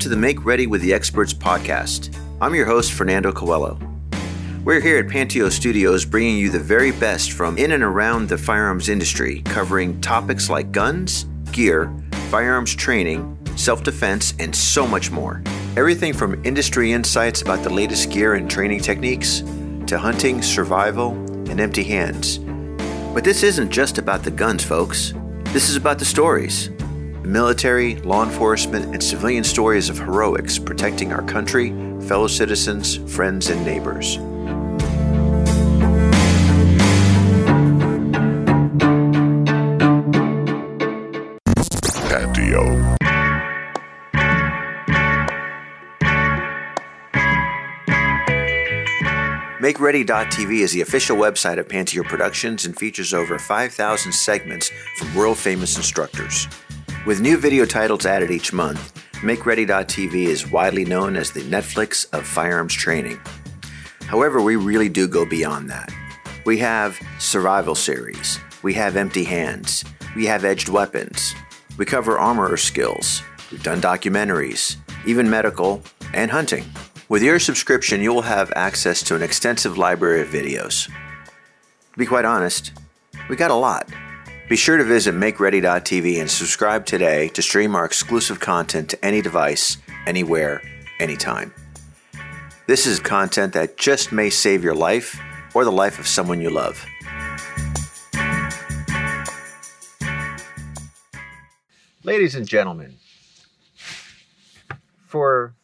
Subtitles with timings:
[0.00, 2.16] To the Make Ready with the Experts podcast.
[2.40, 3.78] I'm your host, Fernando Coelho.
[4.64, 8.38] We're here at Panteao Studios bringing you the very best from in and around the
[8.38, 11.92] firearms industry, covering topics like guns, gear,
[12.30, 15.42] firearms training, self defense, and so much more.
[15.76, 19.40] Everything from industry insights about the latest gear and training techniques
[19.86, 21.10] to hunting, survival,
[21.50, 22.38] and empty hands.
[23.12, 25.12] But this isn't just about the guns, folks.
[25.52, 26.70] This is about the stories
[27.24, 31.70] military, law enforcement, and civilian stories of heroics protecting our country,
[32.06, 34.18] fellow citizens, friends, and neighbors.
[42.08, 42.96] Panteao.
[49.60, 55.38] MakeReady.tv is the official website of Panteao Productions and features over 5,000 segments from world
[55.38, 56.48] famous instructors.
[57.06, 62.26] With new video titles added each month, MakeReady.tv is widely known as the Netflix of
[62.26, 63.18] firearms training.
[64.02, 65.90] However, we really do go beyond that.
[66.44, 69.82] We have survival series, we have empty hands,
[70.14, 71.34] we have edged weapons,
[71.78, 76.66] we cover armorer skills, we've done documentaries, even medical, and hunting.
[77.08, 80.86] With your subscription, you will have access to an extensive library of videos.
[81.92, 82.72] To be quite honest,
[83.30, 83.88] we got a lot.
[84.50, 89.22] Be sure to visit MakeReady.tv and subscribe today to stream our exclusive content to any
[89.22, 89.76] device,
[90.08, 90.60] anywhere,
[90.98, 91.54] anytime.
[92.66, 95.20] This is content that just may save your life
[95.54, 96.84] or the life of someone you love.
[102.02, 102.96] Ladies and gentlemen,
[105.06, 105.54] for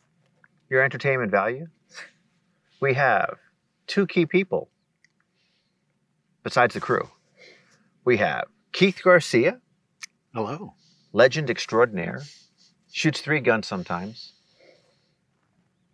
[0.70, 1.66] your entertainment value,
[2.78, 3.34] we have
[3.88, 4.68] two key people
[6.44, 7.10] besides the crew.
[8.04, 8.46] We have
[8.76, 9.58] Keith Garcia,
[10.34, 10.74] Hello.
[11.14, 12.22] legend extraordinaire,
[12.92, 14.34] shoots three guns sometimes.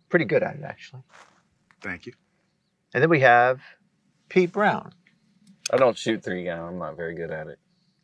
[0.09, 1.03] Pretty good at it, actually.
[1.81, 2.13] Thank you.
[2.93, 3.61] And then we have
[4.27, 4.91] Pete Brown.
[5.71, 6.59] I don't shoot three gun.
[6.59, 7.57] I'm not very good at it.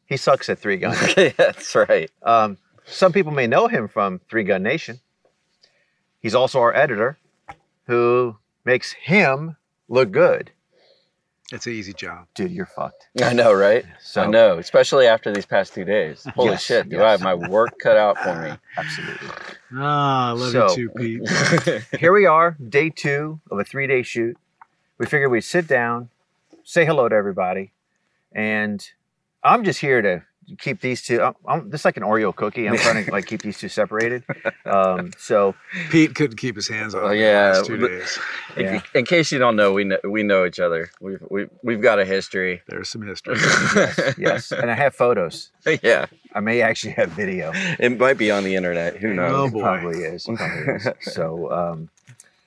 [0.05, 1.13] He sucks at three guns.
[1.37, 2.09] That's right.
[2.23, 5.01] um, some people may know him from Three Gun Nation.
[6.21, 7.17] He's also our editor,
[7.87, 9.57] who makes him
[9.89, 10.51] look good.
[11.51, 12.27] It's an easy job.
[12.35, 13.07] Dude, you're fucked.
[13.23, 13.83] I know, right?
[14.01, 16.25] So I know, especially after these past two days.
[16.35, 17.03] Holy Yes, shit, do yes.
[17.05, 18.51] I have my work cut out for me?
[18.77, 19.27] Absolutely.
[19.75, 20.89] Ah, I love So- you too,
[21.69, 21.83] Pete.
[21.99, 24.37] Here we are, day two of a three day shoot.
[24.99, 26.09] We figured we'd sit down,
[26.63, 27.71] say hello to everybody,
[28.31, 28.85] and
[29.43, 30.23] I'm just here to
[30.57, 31.21] keep these two.
[31.21, 32.67] I'm, I'm this is like an Oreo cookie.
[32.67, 34.23] I'm trying to like keep these two separated.
[34.65, 35.55] Um, so
[35.89, 38.19] Pete couldn't keep his hands off Oh, oh, yeah, the last two but- days.
[38.55, 38.81] In- Yeah.
[38.93, 40.91] In, case you don't know, we know we know each other.
[41.01, 42.61] We've we, we've got a history.
[42.67, 43.35] There's some history.
[44.19, 45.49] yes, and I have photos.
[45.81, 46.05] yeah,
[46.35, 47.51] I may actually have video.
[47.79, 48.97] it might be on the internet.
[48.97, 49.51] Who Oh, knows?
[49.51, 49.61] boy.
[49.61, 50.25] Probably is.
[50.25, 50.87] Probably is.
[51.01, 51.89] So, um,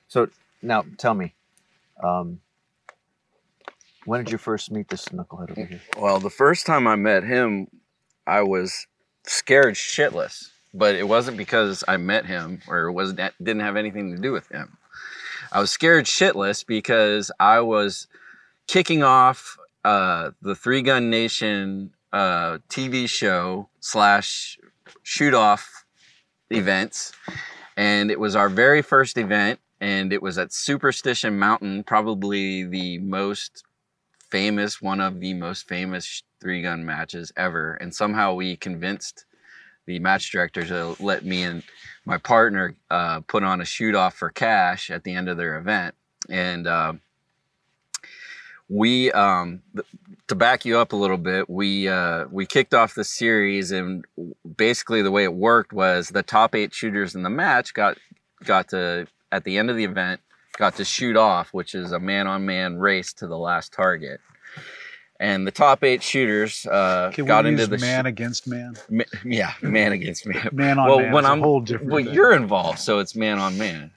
[0.07, 0.29] so
[0.61, 1.33] now tell me,
[2.01, 2.39] um,
[4.05, 5.81] when did you first meet this knucklehead over here?
[5.97, 7.67] Well, the first time I met him,
[8.25, 8.87] I was
[9.25, 10.49] scared shitless.
[10.73, 14.31] But it wasn't because I met him or it wasn't didn't have anything to do
[14.31, 14.77] with him.
[15.51, 18.07] I was scared shitless because I was
[18.67, 24.57] kicking off uh, the Three Gun Nation uh, TV show slash
[25.03, 25.85] shoot off
[26.49, 27.11] events,
[27.77, 32.97] and it was our very first event, and it was at Superstition Mountain, probably the
[32.99, 33.63] most
[34.33, 37.75] famous, one of the most famous three gun matches ever.
[37.75, 39.25] And somehow we convinced
[39.85, 41.61] the match director to let me and
[42.03, 45.55] my partner uh, put on a shoot off for cash at the end of their
[45.59, 45.93] event.
[46.29, 46.93] And uh,
[48.67, 49.85] we, um, th-
[50.29, 54.03] to back you up a little bit, we uh, we kicked off the series, and
[54.57, 57.99] basically the way it worked was the top eight shooters in the match got
[58.43, 60.21] got to at the end of the event
[60.57, 64.19] got to shoot off, which is a man on man race to the last target.
[65.19, 68.75] And the top eight shooters uh, Can got we into the man sh- against man?
[68.89, 70.49] ma- yeah man against man.
[70.53, 72.13] Man on well, man when is a I'm whole different well, thing.
[72.13, 73.91] you're involved, so it's man on man.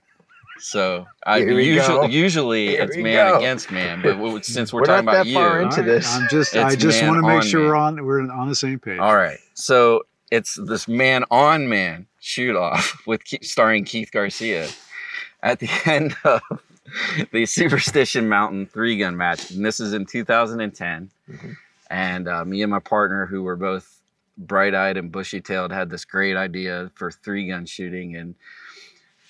[0.59, 2.07] So I Here we usually go.
[2.07, 3.39] usually Here it's we man go.
[3.39, 5.77] against man, but w- since we're, We're talking not about that you, far All into
[5.81, 6.15] right, this.
[6.15, 7.69] I'm just, I just want to make sure man.
[7.69, 8.99] we're on, we're on the same page.
[8.99, 9.39] All right.
[9.55, 14.69] So it's this man on man shoot off with Ke- starring Keith Garcia
[15.47, 16.43] at the end of
[17.33, 19.51] the Superstition Mountain three gun match.
[19.51, 21.11] And this is in 2010.
[21.29, 21.57] Mhm.
[21.89, 24.01] And uh, me and my partner, who were both
[24.37, 28.17] bright eyed and bushy tailed, had this great idea for three gun shooting.
[28.17, 28.35] And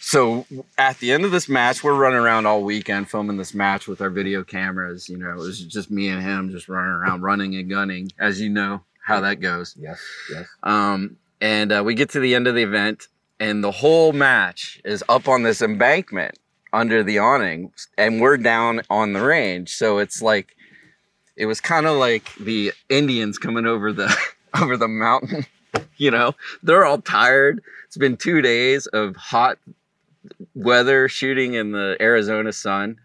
[0.01, 0.47] so
[0.79, 4.01] at the end of this match, we're running around all weekend filming this match with
[4.01, 5.09] our video cameras.
[5.09, 8.41] You know, it was just me and him just running around, running and gunning, as
[8.41, 9.77] you know how that goes.
[9.79, 10.01] Yes,
[10.33, 10.47] yes.
[10.63, 13.09] Um, and uh, we get to the end of the event,
[13.41, 16.39] and the whole match is up on this embankment
[16.73, 19.75] under the awning, and we're down on the range.
[19.75, 20.57] So it's like
[21.37, 24.15] it was kind of like the Indians coming over the
[24.61, 25.47] over the mountain.
[25.99, 27.63] You know, they're all tired.
[27.87, 29.59] It's been two days of hot
[30.55, 32.99] weather shooting in the Arizona sun,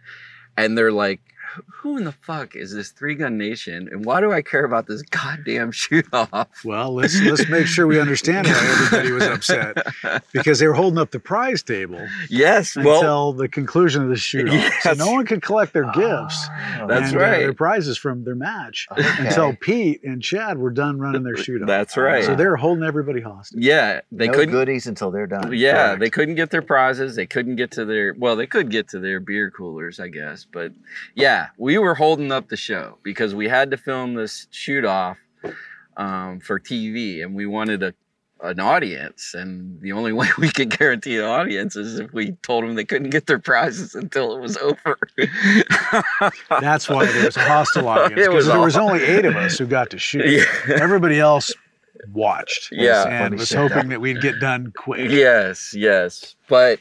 [0.57, 1.19] and they're like,
[1.67, 3.89] "Who in the fuck is this three gun nation?
[3.91, 7.87] And why do I care about this goddamn shoot off?" Well, let's let's make sure
[7.87, 9.77] we understand why everybody was upset
[10.33, 14.15] because they were holding up the prize table Yes, well, until the conclusion of the
[14.15, 14.73] shoot off.
[14.81, 16.47] So no one could collect their gifts.
[16.87, 17.39] That's and, uh, right.
[17.39, 21.67] their prizes from their match until Pete and Chad were done running their shoot off.
[21.67, 22.23] that's right.
[22.23, 23.63] So they're holding everybody hostage.
[23.63, 24.51] yeah, they no couldn't.
[24.51, 25.51] goodies until they're done.
[25.53, 25.99] Yeah, Correct.
[25.99, 27.15] they couldn't get their prizes.
[27.15, 30.45] They couldn't get to their well, they could get to their beer coolers, I guess.
[30.51, 30.71] But
[31.15, 35.17] yeah, we were holding up the show because we had to film this shoot off
[35.97, 37.93] um, for TV, and we wanted a
[38.43, 39.35] an audience.
[39.35, 42.83] And the only way we could guarantee an audience is if we told them they
[42.85, 44.97] couldn't get their prizes until it was over.
[46.49, 49.65] That's why there was a hostile audience because there was only eight of us who
[49.67, 50.25] got to shoot.
[50.27, 50.75] Yeah.
[50.81, 51.53] Everybody else
[52.11, 53.05] watched Yeah.
[53.07, 55.11] and was hoping that we'd get done quick.
[55.11, 56.79] yes yes but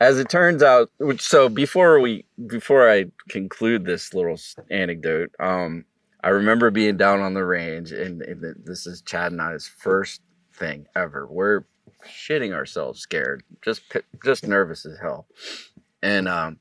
[0.00, 4.38] as it turns out which so before we before i conclude this little
[4.70, 5.84] anecdote um
[6.22, 10.20] i remember being down on the range and, and this is chad and i's first
[10.56, 11.26] thing ever.
[11.30, 11.64] We're
[12.06, 13.82] shitting ourselves scared just
[14.24, 15.26] just nervous as hell.
[16.02, 16.58] And um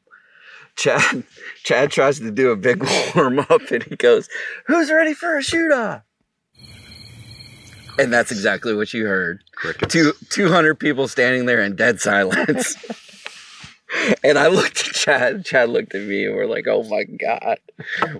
[0.75, 1.23] chad
[1.63, 2.83] chad tries to do a big
[3.15, 4.27] warm up and he goes
[4.67, 6.01] who's ready for a shoot off
[7.97, 9.41] and that's exactly what you heard.
[9.87, 12.75] Two 200 people standing there in dead silence.
[14.23, 17.59] and I looked at Chad, Chad looked at me, and we're like, oh my God,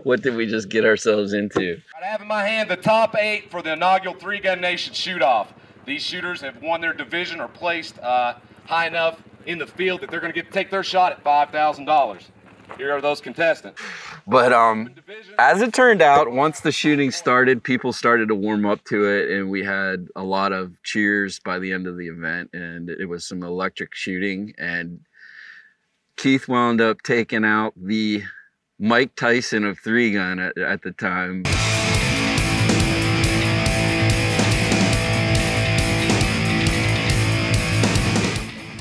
[0.04, 1.80] what did we just get ourselves into?
[2.02, 5.54] I have in my hand the top eight for the inaugural Three Gun Nation shoot-off.
[5.86, 8.36] These shooters have won their division or placed uh,
[8.66, 11.52] high enough in the field that they're going to get take their shot at five
[11.52, 12.30] thousand dollars.
[12.78, 13.80] Here are those contestants.
[14.28, 14.90] But um,
[15.38, 19.30] as it turned out, once the shooting started, people started to warm up to it,
[19.30, 23.06] and we had a lot of cheers by the end of the event, and it
[23.06, 24.54] was some electric shooting.
[24.58, 25.02] And
[26.18, 28.24] Keith wound up taking out the
[28.80, 31.44] Mike Tyson of three gun at, at the time.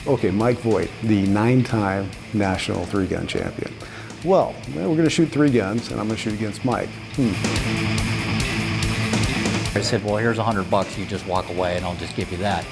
[0.07, 3.73] Okay, Mike Voigt, the nine-time national three-gun champion.
[4.23, 6.91] Well, well, we're going to shoot three guns, and I'm going to shoot against Mike.
[7.17, 7.33] Hmm.
[9.77, 10.97] I said, well, here's a hundred bucks.
[10.99, 12.65] You just walk away, and I'll just give you that.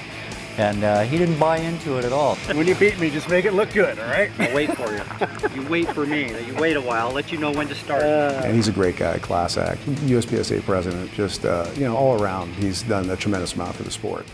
[0.59, 2.37] And uh, he didn't buy into it at all.
[2.37, 4.31] When you beat me, just make it look good, all right?
[4.39, 5.61] I'll wait for you.
[5.63, 6.29] You wait for me.
[6.45, 7.09] You wait a while.
[7.09, 8.03] I'll let you know when to start.
[8.03, 12.53] And he's a great guy, class act, USPSA president, just uh, you know, all around.
[12.55, 14.27] He's done a tremendous amount for the sport.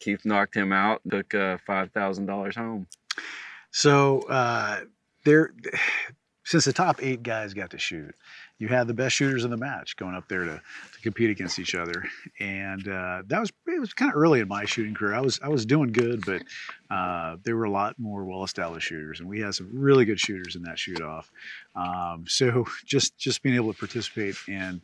[0.00, 2.86] Keith knocked him out, took uh, five thousand dollars home.
[3.72, 4.80] So uh,
[5.24, 5.52] there,
[6.44, 8.14] since the top eight guys got to shoot,
[8.58, 10.60] you had the best shooters in the match going up there to,
[10.92, 12.04] to compete against each other,
[12.40, 15.14] and uh, that was it was kind of early in my shooting career.
[15.14, 16.42] I was I was doing good, but
[16.90, 20.56] uh, there were a lot more well-established shooters, and we had some really good shooters
[20.56, 21.30] in that shoot off.
[21.76, 24.80] Um, so just just being able to participate and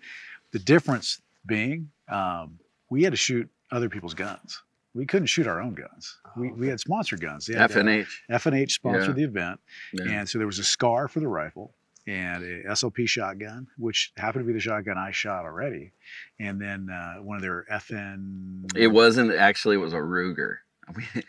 [0.53, 2.59] the difference being um,
[2.91, 4.63] we had to shoot other people's guns.
[4.95, 6.17] We couldn't shoot our own guns.
[6.37, 7.47] We, we had sponsor guns.
[7.47, 8.07] They had, FNH.
[8.31, 9.13] FNH sponsored Yeah.
[9.15, 9.61] the event,
[9.93, 10.05] Yeah.
[10.21, 11.75] and so there was a SCAR for the rifle
[12.07, 15.93] and a SLP shotgun, which happened to be the shotgun I shot already,
[16.39, 18.77] and then uh, one of their FN.
[18.77, 20.59] It wasn't actually; it was a Ruger.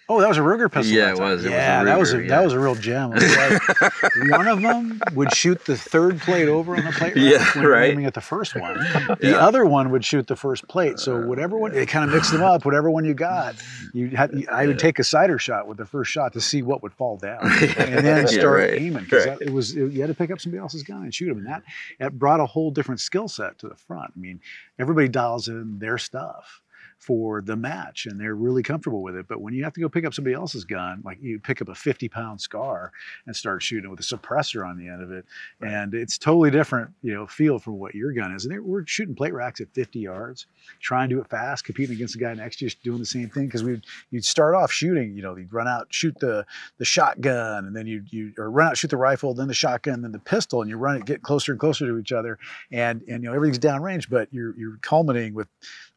[0.09, 0.95] Oh, that was a Ruger pistol.
[0.95, 1.45] Yeah, it was.
[1.45, 2.27] It was a yeah, that was a, yeah.
[2.29, 3.11] that was a real gem.
[3.11, 3.61] Was like
[4.29, 7.65] one of them would shoot the third plate over on the plate rack Yeah, when
[7.65, 7.89] right.
[7.91, 8.75] aiming at the first one.
[9.19, 9.37] The Yeah.
[9.37, 10.99] other one would shoot the first plate.
[10.99, 12.65] So uh, whatever one, they kind of mixed them up.
[12.65, 13.55] Whatever one you got,
[13.93, 14.31] you had.
[14.33, 16.93] you- I would take a sighter shot with the first shot to see what would
[16.93, 17.39] fall down,
[17.77, 19.41] and then Yeah, start right, aiming because right.
[19.41, 21.47] it was it, you had to pick up somebody else's gun and shoot them, and
[21.47, 21.63] that
[21.99, 24.11] that brought a whole different skill set to the front.
[24.15, 24.39] I mean,
[24.79, 26.61] everybody dials in their stuff
[26.97, 29.27] for the match and they're really comfortable with it.
[29.27, 31.69] But when you have to go pick up somebody else's gun, like you pick up
[31.69, 32.91] a 50 pound scar
[33.27, 35.25] and start shooting with a suppressor on the end of it,
[35.61, 38.45] and it's totally different, you know, feel from what your gun is.
[38.45, 40.47] And we're shooting plate racks at 50 yards,
[40.81, 43.29] trying to do it fast, competing against the guy next to you, doing the same
[43.29, 43.45] thing.
[43.45, 46.45] Because we you'd start off shooting, you know, you'd run out, shoot the
[46.77, 50.01] the shotgun, and then you you or run out, shoot the rifle, then the shotgun,
[50.01, 52.39] then the pistol, and you run it, get closer and closer to each other,
[52.71, 55.47] and and you know everything's downrange, but you're you're culminating with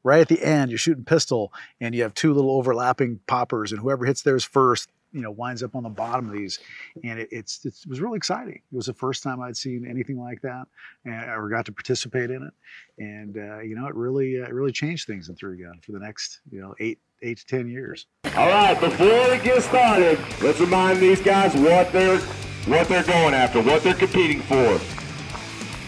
[0.05, 3.81] right at the end, you're shooting pistol, and you have two little overlapping poppers, and
[3.81, 6.59] whoever hits theirs first, you know, winds up on the bottom of these,
[7.03, 8.61] and it, it's it was really exciting.
[8.71, 10.67] It was the first time I'd seen anything like that,
[11.05, 12.53] and I got to participate in it,
[12.99, 15.93] and uh, you know, it really uh, it really changed things in three gun for
[15.93, 18.07] the next you know eight eight to ten years.
[18.37, 22.21] All right, before we get started, let's remind these guys what they're
[22.67, 24.79] what they're going after, what they're competing for.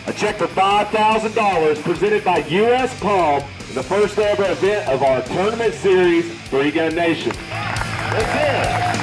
[0.07, 2.99] A check for $5,000 presented by U.S.
[3.01, 3.43] Palm
[3.75, 7.33] the first ever event of our tournament series, Three Gun Nation.
[7.51, 8.97] That's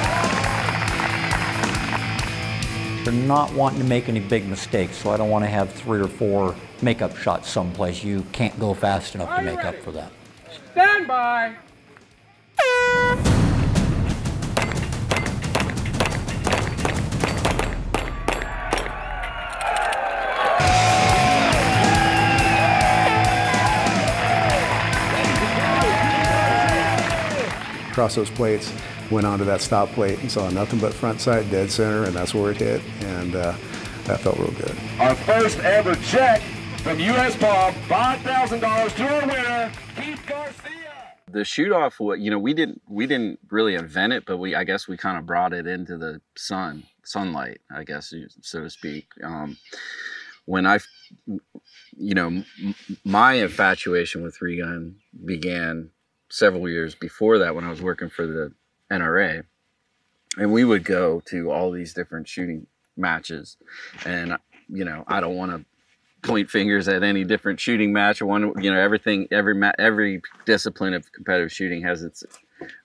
[3.00, 3.04] it.
[3.04, 6.00] They're not wanting to make any big mistakes, so I don't want to have three
[6.00, 8.04] or four makeup shots someplace.
[8.04, 9.78] You can't go fast enough to make ready?
[9.78, 10.12] up for that.
[10.72, 11.54] Stand by.
[27.98, 28.72] Across those plates,
[29.10, 32.32] went onto that stop plate and saw nothing but front side dead center, and that's
[32.32, 33.52] where it hit, and uh,
[34.04, 34.76] that felt real good.
[35.00, 36.40] Our first ever check
[36.78, 37.34] from U.S.
[37.34, 41.16] Palm, $5,000 to our winner, Keith Garcia.
[41.32, 44.62] The shoot off, you know, we didn't we didn't really invent it, but we I
[44.62, 49.08] guess we kind of brought it into the sun sunlight, I guess so to speak.
[49.24, 49.58] Um,
[50.44, 50.78] when I,
[51.26, 52.44] you know,
[53.04, 55.90] my infatuation with three gun began
[56.30, 58.52] several years before that when I was working for the
[58.90, 59.44] NRA.
[60.36, 62.66] And we would go to all these different shooting
[62.96, 63.56] matches.
[64.04, 64.36] And,
[64.68, 68.20] you know, I don't want to point fingers at any different shooting match.
[68.20, 72.24] I want you know, everything, every, ma- every discipline of competitive shooting has its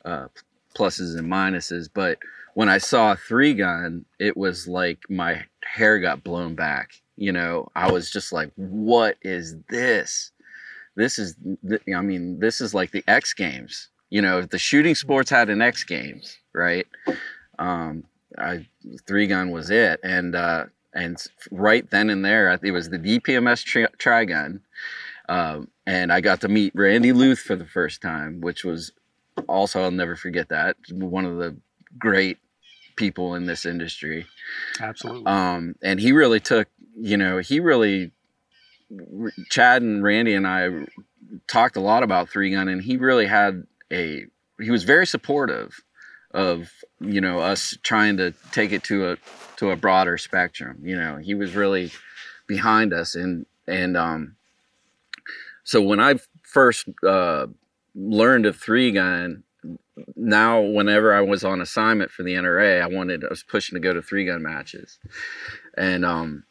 [0.05, 0.27] uh,
[0.75, 1.89] pluses and minuses.
[1.93, 2.19] But
[2.53, 6.93] when I saw three gun, it was like my hair got blown back.
[7.15, 10.31] You know, I was just like, what is this?
[10.95, 11.35] This is
[11.95, 13.89] i mean this is like the x games.
[14.09, 16.87] You know the shooting sports had an x games right?
[17.59, 18.03] Um
[18.37, 18.67] i
[19.07, 19.99] three gun was it.
[20.03, 21.17] And uh and
[21.51, 24.61] right then and there it was the dpms tri, tri gun
[25.27, 28.91] um, and i got to meet randy luth for the first time which was
[29.47, 31.57] also i'll never forget that one of the
[31.97, 32.37] great
[32.95, 34.25] people in this industry.
[34.79, 35.25] Absolutely.
[35.25, 38.11] Um and he really took you know he really
[39.49, 40.85] Chad and Randy and I
[41.47, 44.25] talked a lot about three gun, and he really had a
[44.61, 45.81] he was very supportive
[46.31, 49.17] of you know us trying to take it to a
[49.57, 50.79] to a broader spectrum.
[50.83, 51.91] You know, he was really
[52.47, 54.35] behind us, and and um,
[55.63, 57.47] so when I first uh,
[57.95, 59.43] learned of three gun,
[60.15, 63.79] now whenever I was on assignment for the NRA, I wanted I was pushing to
[63.79, 64.99] go to three gun matches,
[65.77, 66.43] and um,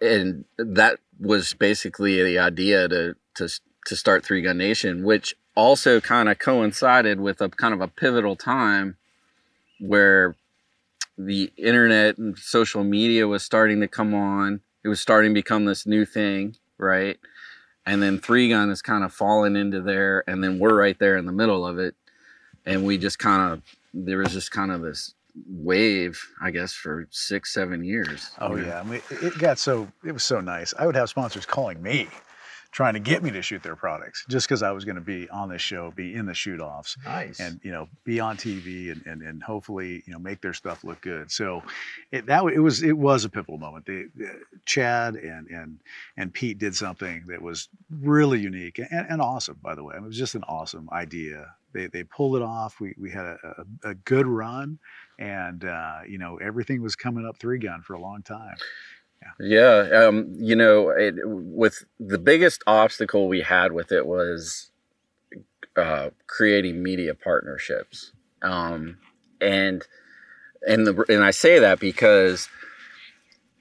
[0.00, 3.48] and that was basically the idea to to
[3.86, 7.88] to start Three Gun Nation, which also kind of coincided with a kind of a
[7.88, 8.96] pivotal time
[9.80, 10.34] where
[11.16, 14.60] the internet and social media was starting to come on.
[14.84, 17.18] It was starting to become this new thing, right?
[17.86, 21.16] And then Three Gun is kind of falling into there, and then we're right there
[21.16, 21.94] in the middle of it,
[22.64, 23.62] and we just kind of
[23.94, 25.14] there was just kind of this
[25.48, 28.30] wave, I guess, for six, seven years.
[28.40, 30.72] Oh yeah, I mean, it got so it was so nice.
[30.78, 32.08] I would have sponsors calling me,
[32.72, 35.28] trying to get me to shoot their products, just because I was going to be
[35.28, 38.92] on this show, be in the shoot offs, nice, and you know, be on TV
[38.92, 41.30] and, and and hopefully you know make their stuff look good.
[41.30, 41.62] So,
[42.12, 43.86] it that it was it was a pivotal moment.
[43.86, 44.04] They,
[44.64, 45.78] Chad and and
[46.16, 49.58] and Pete did something that was really unique and, and awesome.
[49.62, 51.54] By the way, I mean, it was just an awesome idea.
[51.72, 52.80] They they pulled it off.
[52.80, 54.78] We we had a, a, a good run
[55.18, 58.56] and uh, you know everything was coming up three gun for a long time.
[59.40, 64.70] Yeah, yeah um, you know, it, with the biggest obstacle we had with it was
[65.76, 68.98] uh, creating media partnerships, um,
[69.40, 69.86] and
[70.66, 72.48] and the and I say that because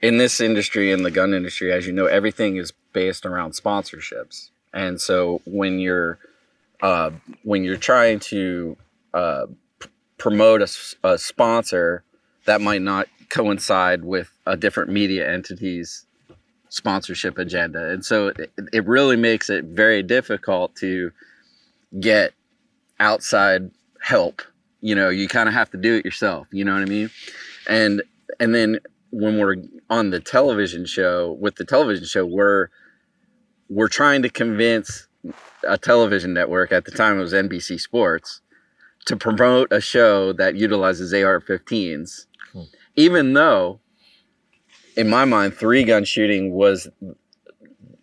[0.01, 4.49] in this industry, in the gun industry, as you know, everything is based around sponsorships,
[4.73, 6.19] and so when you're
[6.81, 7.11] uh,
[7.43, 8.77] when you're trying to
[9.13, 9.45] uh,
[10.17, 12.03] promote a, a sponsor
[12.45, 16.05] that might not coincide with a different media entity's
[16.69, 17.89] sponsorship agenda.
[17.89, 21.11] And so it, it really makes it very difficult to
[21.99, 22.33] get
[22.99, 24.41] outside help.
[24.81, 27.09] You know, you kind of have to do it yourself, you know what I mean?
[27.67, 28.03] And
[28.39, 28.79] and then
[29.11, 29.55] when we're
[29.89, 32.67] on the television show, with the television show, we're
[33.69, 35.07] we're trying to convince
[35.67, 38.41] a television network at the time it was NBC Sports
[39.05, 42.61] to promote a show that utilizes AR-15s, hmm.
[42.95, 43.79] even though,
[44.97, 46.87] in my mind, three gun shooting was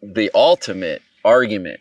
[0.03, 1.81] the ultimate argument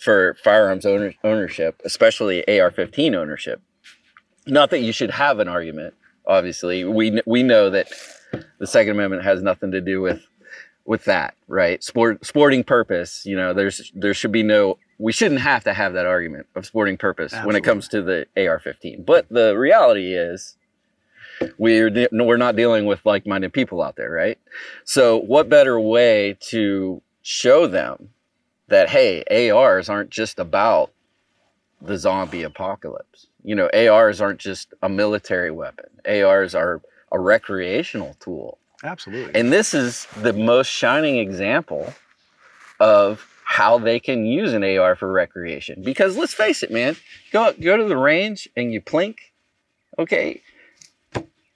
[0.00, 3.60] for firearms owner- ownership, especially AR-15 ownership.
[4.46, 5.94] Not that you should have an argument.
[6.26, 7.90] Obviously, we we know that
[8.58, 10.26] the Second Amendment has nothing to do with
[10.84, 11.82] with that, right?
[11.82, 13.24] Sport sporting purpose.
[13.24, 16.66] You know, there's there should be no we shouldn't have to have that argument of
[16.66, 19.06] sporting purpose when it comes to the AR-15.
[19.06, 20.56] But the reality is,
[21.56, 24.38] we're de- we're not dealing with like-minded people out there, right?
[24.84, 28.10] So, what better way to show them
[28.68, 30.90] that hey, ARs aren't just about
[31.80, 33.26] the zombie apocalypse.
[33.44, 35.86] You know, ARs aren't just a military weapon.
[36.06, 38.58] ARs are a recreational tool.
[38.84, 39.38] Absolutely.
[39.38, 41.92] And this is the most shining example
[42.80, 45.80] of how they can use an AR for recreation.
[45.82, 46.96] Because let's face it, man,
[47.32, 49.16] go go to the range and you plink.
[49.98, 50.42] Okay,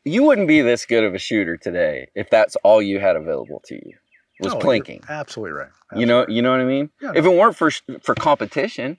[0.02, 3.60] you wouldn't be this good of a shooter today if that's all you had available
[3.66, 3.92] to you
[4.40, 5.06] was plinking.
[5.06, 5.68] Absolutely right.
[5.94, 6.88] You know, you know what I mean.
[7.02, 7.70] Yeah, if it weren't for
[8.00, 8.98] for competition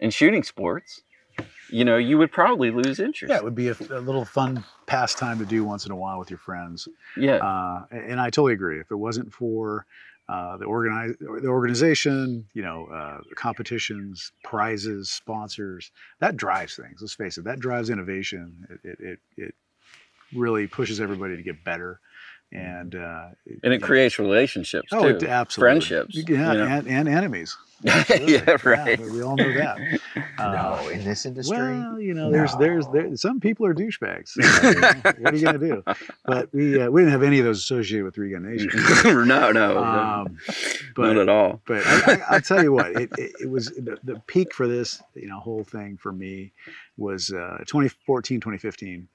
[0.00, 1.02] in shooting sports,
[1.70, 3.30] you know, you would probably lose interest.
[3.30, 6.18] Yeah, it would be a, a little fun pastime to do once in a while
[6.18, 6.88] with your friends.
[7.16, 7.36] Yeah.
[7.36, 8.80] Uh, and I totally agree.
[8.80, 9.86] If it wasn't for
[10.28, 17.00] uh, the organize the organization, you know, uh, competitions, prizes, sponsors, that drives things.
[17.00, 18.66] Let's face it, that drives innovation.
[18.70, 19.54] It it it, it
[20.34, 22.00] really pushes everybody to get better.
[22.50, 23.26] And uh,
[23.62, 25.16] and it creates relationships Oh, too.
[25.16, 25.80] it, absolutely.
[25.80, 26.14] Friendships.
[26.16, 26.66] Yeah, you know?
[26.66, 27.56] and, and enemies.
[27.84, 28.98] yeah, right.
[28.98, 29.78] we all know that.
[30.38, 31.58] Uh, no, in this industry.
[31.58, 34.28] Well, you know, there's there's there, some people are douchebags.
[34.28, 34.42] So,
[35.18, 35.82] what are you gonna do?
[36.24, 38.70] But we uh, we didn't have any of those associated with Three Gun Nation.
[39.26, 40.38] no, no, Um,
[40.96, 41.60] not at all.
[41.66, 44.68] But I, I, I'll tell you what, it, it, it was the, the peak for
[44.68, 46.52] this, you know, whole thing for me
[46.96, 49.08] was uh, 2014, 2015.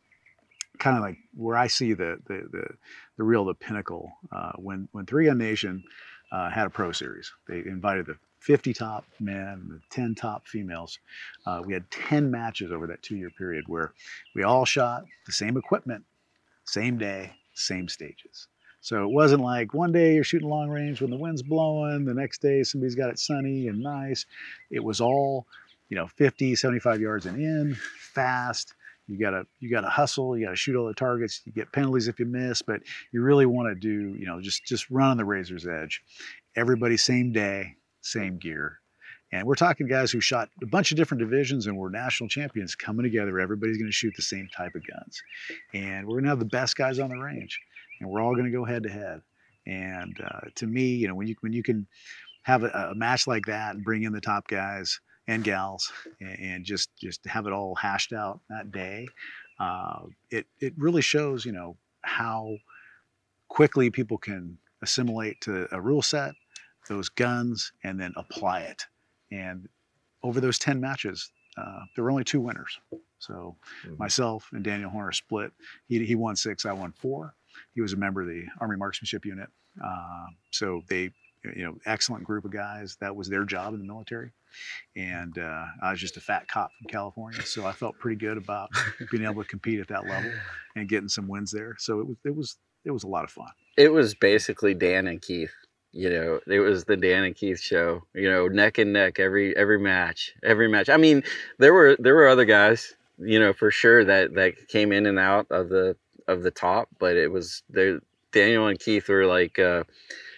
[0.80, 2.68] Kind of like where I see the the the,
[3.16, 5.86] the real the pinnacle uh, when when Three Gun Nation
[6.34, 7.32] uh, had a pro series.
[7.48, 11.00] They invited the 50 top men and 10 top females.
[11.46, 13.94] Uh, we had 10 matches over that two year period where
[14.36, 16.04] we all shot the same equipment,
[16.66, 18.48] same day, same stages.
[18.82, 22.14] So it wasn't like one day you're shooting long range when the wind's blowing, the
[22.14, 24.26] next day somebody's got it sunny and nice.
[24.70, 25.48] It was all,
[25.88, 28.74] you know, 50, 75 yards and in, fast.
[29.08, 32.20] You gotta you gotta hustle, you gotta shoot all the targets, you get penalties if
[32.20, 32.82] you miss, but
[33.14, 36.02] you really want to do, you know, just just run on the razor's edge.
[36.56, 38.80] Everybody same day, same gear.
[39.32, 42.76] And we're talking guys who shot a bunch of different divisions and were national champions
[42.76, 43.40] coming together.
[43.40, 45.24] Everybody's going to shoot the same type of guns.
[45.74, 47.60] And we're going to have the best guys on the range.
[48.00, 49.22] And we're all going to go head to head.
[49.66, 51.88] And uh, to me, you know, when you, when you can
[52.44, 56.40] have a, a match like that and bring in the top guys and gals and,
[56.40, 59.08] and just, just have it all hashed out that day,
[59.60, 62.56] uh, it, it really shows, you know, how
[63.48, 66.34] quickly people can assimilate to a rule set,
[66.88, 68.86] those guns, and then apply it.
[69.32, 69.68] And
[70.24, 72.80] over those 10 matches, uh, there were only two winners.
[73.20, 73.56] So
[73.98, 75.52] myself and Daniel Horner split.
[75.88, 77.36] He, he won six, I won four.
[77.74, 79.50] He was a member of the Army Marksmanship Unit.
[79.84, 81.12] Uh, so they,
[81.56, 82.98] you know, excellent group of guys.
[83.00, 84.32] That was their job in the military.
[84.96, 87.42] And uh, I was just a fat cop from California.
[87.44, 88.70] So I felt pretty good about
[89.12, 90.32] being able to compete at that level
[90.76, 91.76] and getting some wins there.
[91.80, 93.50] So it was, it was, it was a lot of fun.
[93.78, 95.54] It was basically Dan and Keith.
[95.94, 98.04] You know, it was the Dan and Keith show.
[98.16, 100.90] You know, neck and neck every every match, every match.
[100.90, 101.24] I mean,
[101.60, 105.20] there were there were other guys, you know, for sure that that came in and
[105.20, 105.96] out of the
[106.28, 108.00] of the top, but it was there.
[108.32, 109.84] Daniel and Keith were like, uh,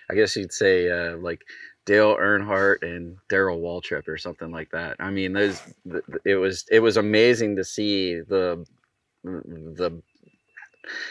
[0.10, 1.46] I guess you'd say, uh, like
[1.86, 4.98] Dale Earnhardt and Darrell Waltrip or something like that.
[5.00, 8.66] I mean, those th- th- it was it was amazing to see the
[9.24, 10.02] the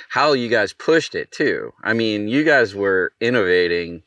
[0.09, 1.73] how you guys pushed it too.
[1.83, 4.03] I mean, you guys were innovating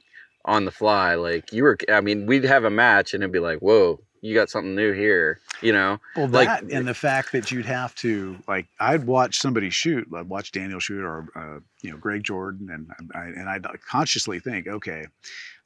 [0.47, 1.13] on the fly.
[1.15, 4.33] Like you were, I mean, we'd have a match and it'd be like, whoa, you
[4.33, 5.99] got something new here, you know?
[6.15, 10.07] Well, like, that and the fact that you'd have to like, I'd watch somebody shoot,
[10.15, 14.39] I'd watch Daniel shoot, or uh, you know, Greg Jordan, and I, and I'd consciously
[14.39, 15.05] think, okay,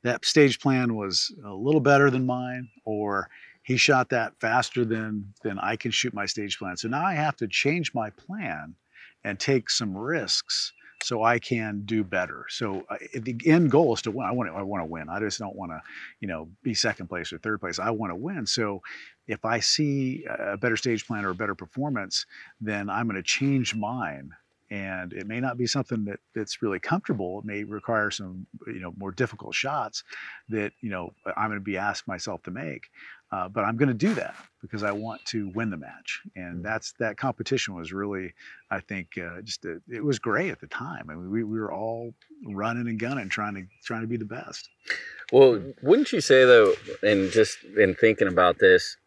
[0.03, 3.29] that stage plan was a little better than mine, or
[3.63, 6.75] he shot that faster than than I can shoot my stage plan.
[6.75, 8.75] So now I have to change my plan
[9.23, 12.45] and take some risks so I can do better.
[12.49, 14.27] So uh, the end goal is to win.
[14.27, 15.09] I want to, I want to win.
[15.09, 15.81] I just don't want to,
[16.19, 17.79] you know, be second place or third place.
[17.79, 18.45] I want to win.
[18.45, 18.81] So
[19.27, 22.25] if I see a better stage plan or a better performance,
[22.59, 24.31] then I'm going to change mine.
[24.69, 27.39] And it may not be something that that's really comfortable.
[27.39, 30.05] It may require some, you know, more difficult shots
[30.47, 32.89] that you know I'm going to be asked myself to make.
[33.31, 36.63] Uh, but I'm going to do that because I want to win the match, and
[36.63, 38.33] that's that competition was really,
[38.69, 41.09] I think, uh, just a, it was great at the time.
[41.09, 42.13] I mean, we, we were all
[42.45, 44.69] running and gunning, trying to trying to be the best.
[45.31, 48.97] Well, wouldn't you say though, and just in thinking about this,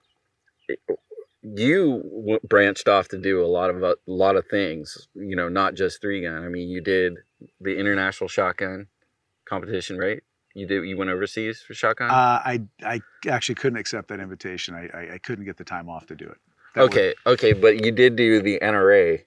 [1.42, 5.06] you w- branched off to do a lot of a lot of things.
[5.14, 6.42] You know, not just three gun.
[6.42, 7.18] I mean, you did
[7.60, 8.86] the international shotgun
[9.46, 10.22] competition, right?
[10.54, 10.84] You did.
[10.86, 12.10] You went overseas for shotgun.
[12.10, 12.14] Uh,
[12.44, 14.74] I I actually couldn't accept that invitation.
[14.74, 16.38] I I, I couldn't get the time off to do it.
[16.74, 19.22] That okay, okay, but you did do the NRA,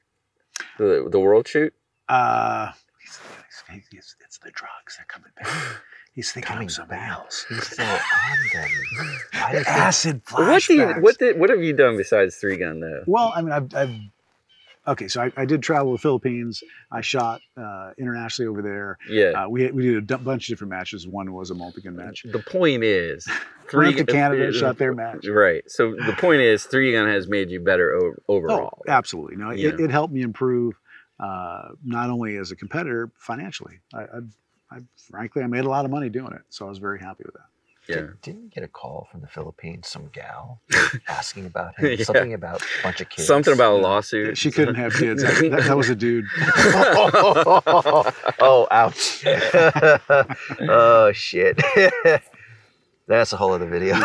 [0.78, 1.74] the the world shoot.
[2.10, 3.20] Uh, he's,
[3.70, 4.96] he's, he's, it's the drugs.
[4.98, 5.48] They're coming back.
[6.14, 7.46] He's thinking of something else.
[7.48, 8.70] He's still on them.
[9.34, 12.58] I The think- acid What do you, what did what have you done besides three
[12.58, 13.04] gun though?
[13.06, 13.96] Well, I mean, I've, I've
[14.88, 15.08] okay.
[15.08, 16.64] So I, I did travel to the Philippines.
[16.92, 18.98] I shot uh, internationally over there.
[19.10, 19.44] Yeah.
[19.46, 21.08] Uh, we we did a d- bunch of different matches.
[21.08, 22.26] One was a multi-gun match.
[22.32, 23.28] the point is,
[23.74, 25.26] Went to Canada, shot their match.
[25.28, 25.64] Right.
[25.70, 28.80] So the point is, three gun has made you better o- overall.
[28.88, 29.36] Oh, absolutely.
[29.38, 29.70] No, Yeah.
[29.70, 30.74] it, it helped me improve
[31.20, 33.80] uh, not only as a competitor financially.
[33.94, 34.20] I, I,
[34.72, 37.24] I frankly I made a lot of money doing it, so I was very happy
[37.26, 37.46] with that.
[37.88, 37.96] Yeah.
[37.96, 40.62] Did, didn't you get a call from the Philippines, some gal
[41.08, 41.98] asking about him?
[41.98, 42.04] Yeah.
[42.04, 43.28] Something about a bunch of kids.
[43.28, 44.38] Something about a lawsuit.
[44.38, 45.24] She couldn't have kids.
[45.24, 46.26] That, that, that was a dude.
[48.40, 49.24] oh, ouch.
[50.70, 51.62] oh, shit.
[53.08, 53.96] That's a whole other video.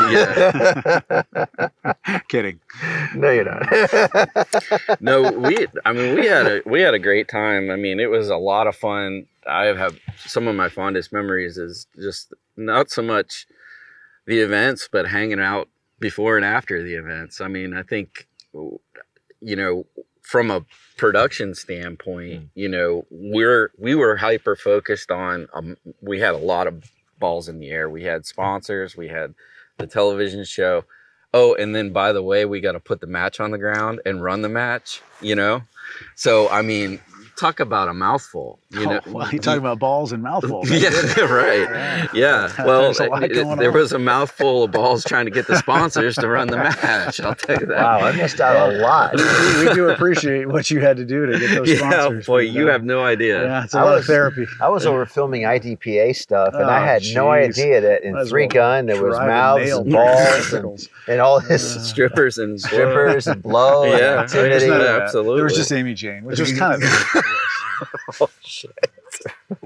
[2.28, 2.60] Kidding.
[3.16, 5.00] no, you're not.
[5.00, 5.66] no, we.
[5.84, 7.70] I mean, we had a we had a great time.
[7.70, 9.26] I mean, it was a lot of fun.
[9.44, 13.46] I have some of my fondest memories is just not so much
[14.26, 17.40] the events, but hanging out before and after the events.
[17.40, 19.87] I mean, I think you know
[20.22, 20.64] from a
[20.96, 25.48] production standpoint, you know, we're we were hyper focused on.
[25.52, 27.90] Um, we had a lot of balls in the air.
[27.90, 28.96] We had sponsors.
[28.96, 29.35] We had
[29.78, 30.85] the television show.
[31.35, 34.00] Oh, and then by the way, we got to put the match on the ground
[34.06, 35.02] and run the match.
[35.20, 35.62] You know,
[36.14, 37.00] so I mean,
[37.42, 38.59] talk about a mouthful.
[38.70, 40.70] You know, oh, well, you talking about balls and mouthfuls.
[40.70, 40.88] yeah,
[41.24, 42.09] right.
[42.14, 42.50] Yeah.
[42.64, 43.74] Well, There's a lot it- going there on.
[43.76, 47.20] was a mouthful of balls trying to get the sponsors to run the match.
[47.20, 47.76] I'll tell you that.
[47.83, 49.14] Wow, I missed out a lot.
[49.16, 52.26] we, we do appreciate what you had to do to get those Yeah, sponsors.
[52.26, 53.42] boy, you uh, have no idea.
[53.44, 54.46] Yeah, it's a I lot was- of therapy.
[54.61, 58.28] I was over filming IDPA stuff, and I Oh, had no idea that in Might
[58.28, 63.26] Three well Gun there was mouths and balls and, and all this Strippers and strippers
[63.26, 64.50] and blow Yeah, activity.
[64.50, 65.37] There's none of Yeah, absolutely.
[65.37, 67.24] There was just Amy Jane, which was kind of.
[68.20, 68.72] Oh shit!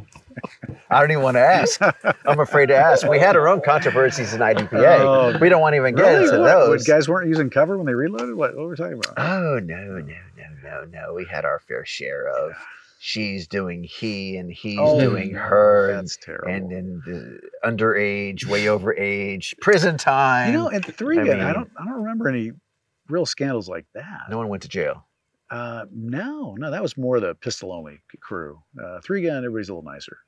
[0.90, 1.81] I don't even want to ask.
[2.26, 3.07] I'm afraid to ask.
[3.09, 4.98] We had our own controversies in IDPA.
[5.00, 6.24] Oh, we don't want to even get really?
[6.26, 6.59] into What?
[6.59, 6.87] What, those.
[6.87, 8.35] guys weren't using cover when they reloaded?
[8.37, 9.14] What, what were we talking about?
[9.18, 11.14] Oh no, no, no, no, no.
[11.14, 12.52] We had our fair share of
[12.98, 16.48] she's doing he and he's Oh, doing her and, That's terrible.
[16.52, 17.02] and and
[17.64, 20.52] uh, underage, way over age, prison time.
[20.52, 22.52] you know, at three I gun, I don't, I don't remember any
[23.09, 24.20] real scandals like that.
[24.31, 25.05] no one went to jail.
[25.51, 28.61] Uh, no, no, that was more the pistol only crew.
[28.83, 30.19] Uh, three gun, everybody's a little nicer.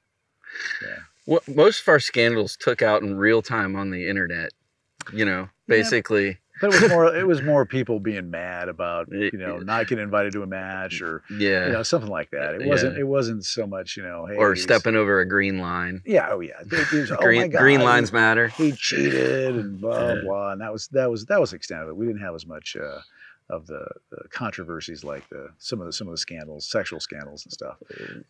[0.87, 0.97] Yeah.
[1.27, 4.53] What most of our scandals took out in real time on the internet.
[5.13, 6.39] You know, basically.
[6.61, 10.03] But it was more, it was more people being mad about you know not getting
[10.03, 11.67] invited to a match or Yeah.
[11.67, 12.57] you know something like that.
[12.57, 16.03] It wasn't, it wasn't so much you know, hey, or stepping over a green line.
[16.05, 18.49] Yeah, oh yeah, was, oh my green God, green he- lines matter.
[18.49, 20.21] he cheated and blah Yeah.
[20.25, 22.35] blah and that was that was that was the extent of it we didn't have
[22.35, 22.99] as much uh,
[23.51, 27.45] of the, the controversies like the some of the some of the scandals sexual scandals
[27.45, 27.77] and stuff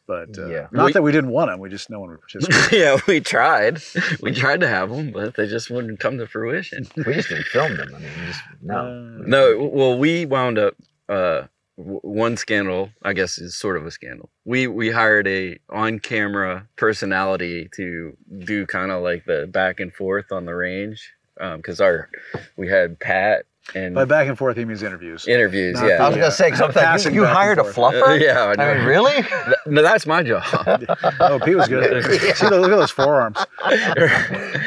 [0.06, 0.66] but uh, Yeah.
[0.72, 3.20] not We- that we didn't want them we just no one would participate yeah, we
[3.20, 3.82] tried.
[4.20, 6.86] We tried to have them, but they just wouldn't come to fruition.
[7.06, 7.94] We just didn't film them.
[7.94, 8.76] I mean, just no.
[8.76, 10.74] Uh, No, well, we wound up
[11.08, 11.42] uh,
[11.76, 12.90] w- one scandal.
[13.02, 14.28] I guess is sort of a scandal.
[14.44, 19.92] We we hired a on camera personality to do kind of like the back and
[19.92, 21.12] forth on the range
[21.56, 22.10] because our
[22.56, 25.74] we had Pat and by back and forth he means interviews interviews.
[25.74, 26.22] Not yeah, I was Yeah.
[26.22, 27.94] gonna say because I'm thinking Passing you, you back and hired a forth.
[27.94, 28.08] fluffer.
[28.08, 29.12] Uh, yeah, I I mean, really?
[29.22, 30.42] Th- no, that's my job.
[31.20, 32.02] oh Pete was good
[32.36, 33.38] see look at those forearms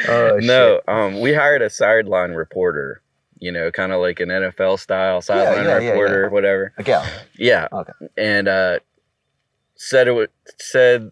[0.08, 3.02] Oh, no, um, we hired a sideline reporter.
[3.38, 6.28] You know, kind of like an NFL style sideline yeah, yeah, reporter, yeah.
[6.28, 6.72] whatever.
[6.78, 7.04] A gal.
[7.36, 7.66] Yeah.
[7.72, 7.92] Okay.
[8.16, 8.78] And uh,
[9.74, 11.10] said it would, said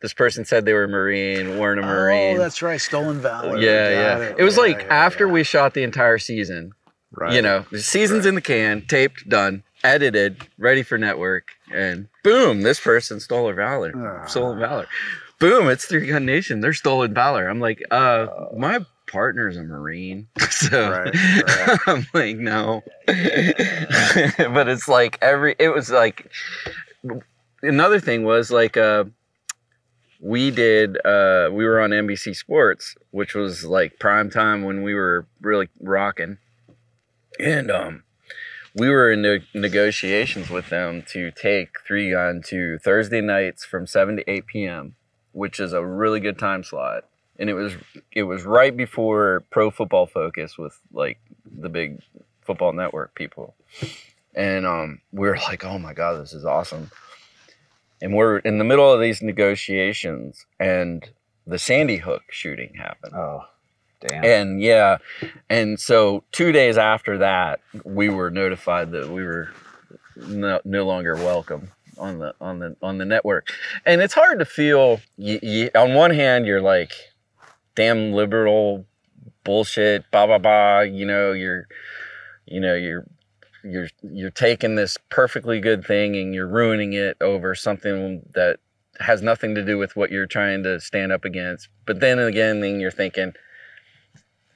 [0.00, 2.36] this person said they were Marine, weren't a Marine.
[2.36, 4.18] oh that's right stolen valor yeah, yeah.
[4.18, 4.36] it.
[4.38, 5.32] It was Yeah, like yeah, after yeah.
[5.32, 6.72] we shot the entire season.
[7.12, 7.32] Right.
[7.32, 12.62] You know, the season's in the can, taped, done, edited, ready for network, and boom,
[12.62, 13.92] this person stole our valor.
[13.96, 14.26] Ah.
[14.26, 14.86] Stolen valor.
[15.38, 16.60] Boom, it's Three Gun Nation.
[16.60, 17.48] They're stolen valor.
[17.48, 20.28] I'm like, uh, my partner's a Marine.
[20.50, 21.78] So Right, right.
[21.86, 22.82] I'm like, no.
[23.06, 26.30] but it's like every it was like
[27.62, 29.04] another thing was like uh
[30.20, 34.94] we did uh we were on NBC Sports, which was like prime time when we
[34.94, 36.38] were really rocking.
[37.40, 38.02] And um
[38.74, 43.86] we were in ne- negotiations with them to take three on to Thursday nights from
[43.86, 44.94] 7 to 8 p.m.,
[45.32, 47.04] which is a really good time slot.
[47.38, 47.74] And it was
[48.12, 52.00] it was right before Pro Football Focus with like the big
[52.42, 53.54] football network people.
[54.34, 56.90] And um, we were like, oh my God, this is awesome.
[58.00, 61.08] And we're in the middle of these negotiations, and
[61.46, 63.14] the Sandy Hook shooting happened.
[63.14, 63.44] Oh,
[64.06, 64.24] damn.
[64.24, 64.98] And yeah,
[65.48, 69.50] and so two days after that, we were notified that we were
[70.16, 73.48] no, no longer welcome on the on the on the network.
[73.86, 75.00] And it's hard to feel.
[75.16, 76.92] You, you, on one hand, you're like,
[77.74, 78.86] damn liberal
[79.44, 80.80] bullshit, blah blah blah.
[80.80, 81.66] You know, you're,
[82.46, 83.06] you know, you're
[83.64, 88.58] you're you're taking this perfectly good thing and you're ruining it over something that
[89.00, 91.68] has nothing to do with what you're trying to stand up against.
[91.86, 93.34] But then again, then you're thinking,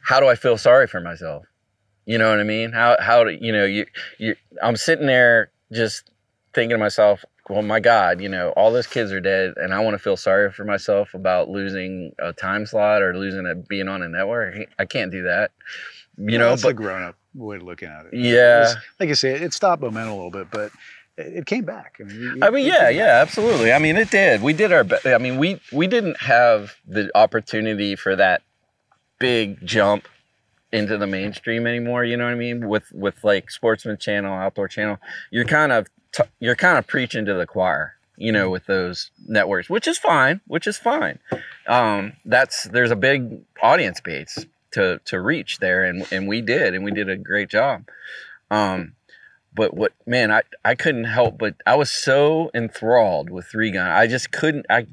[0.07, 1.45] how do I feel sorry for myself?
[2.05, 2.71] You know what I mean?
[2.73, 3.87] How how do you know you
[4.19, 4.37] you?
[4.63, 6.09] I'm sitting there just
[6.55, 9.81] thinking to myself, well, my God, you know, all those kids are dead, and I
[9.81, 13.89] want to feel sorry for myself about losing a time slot or losing a being
[13.89, 14.55] on a network.
[14.79, 15.51] I can't do that.
[16.17, 18.15] You know, that's but a grown up way of looking at it.
[18.15, 18.59] Yeah.
[18.59, 20.71] It was- like I said, it stopped momentum a little bit, but
[21.19, 21.97] it it came back.
[22.01, 23.73] I mean, you- I mean, yeah, yeah, absolutely.
[23.73, 24.41] I mean, it did.
[24.43, 25.05] We did our best.
[25.07, 28.43] I mean, we we didn't have the opportunity for that
[29.19, 30.09] big jump
[30.73, 32.05] into the mainstream anymore.
[32.05, 32.69] You know what I mean?
[32.69, 34.99] With with like Sportsman Channel, Outdoor Channel,
[35.31, 37.95] you're kind of t- you're kind of preaching to the choir.
[38.19, 41.19] You know, with those networks, which is fine, which is fine.
[41.67, 46.75] Um, that's there's a big audience base to to reach there, and and we did,
[46.75, 47.85] and we did a great job.
[48.51, 48.97] Um,
[49.57, 53.89] but what man i i couldn't help but i was so enthralled with three gun
[53.89, 54.87] i just couldn't i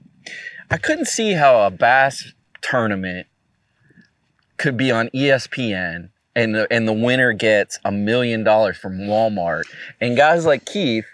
[0.72, 3.28] i couldn't see how a bass tournament
[4.64, 9.64] could be on espn and the and the winner gets a million dollars from walmart.
[10.00, 11.06] And guys like keith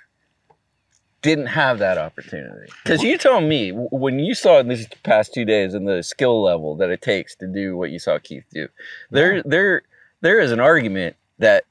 [1.23, 2.71] didn't have that opportunity.
[2.83, 6.43] Because you told me when you saw in these past two days and the skill
[6.43, 8.67] level that it takes to do what you saw keith do
[9.09, 9.81] there there
[10.21, 11.63] there is an argument that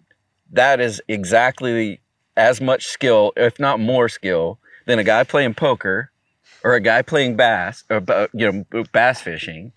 [0.51, 2.01] that is exactly
[2.37, 6.11] as much skill, if not more skill, than a guy playing poker
[6.64, 9.73] or a guy playing bass or uh, you know bass fishing.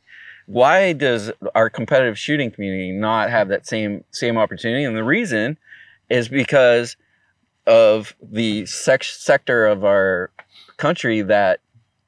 [0.52, 4.84] Why does our competitive shooting community not have that same same opportunity?
[4.84, 5.58] And the reason
[6.10, 6.98] is because
[7.66, 10.30] of the sec- sector of our
[10.78, 11.62] country that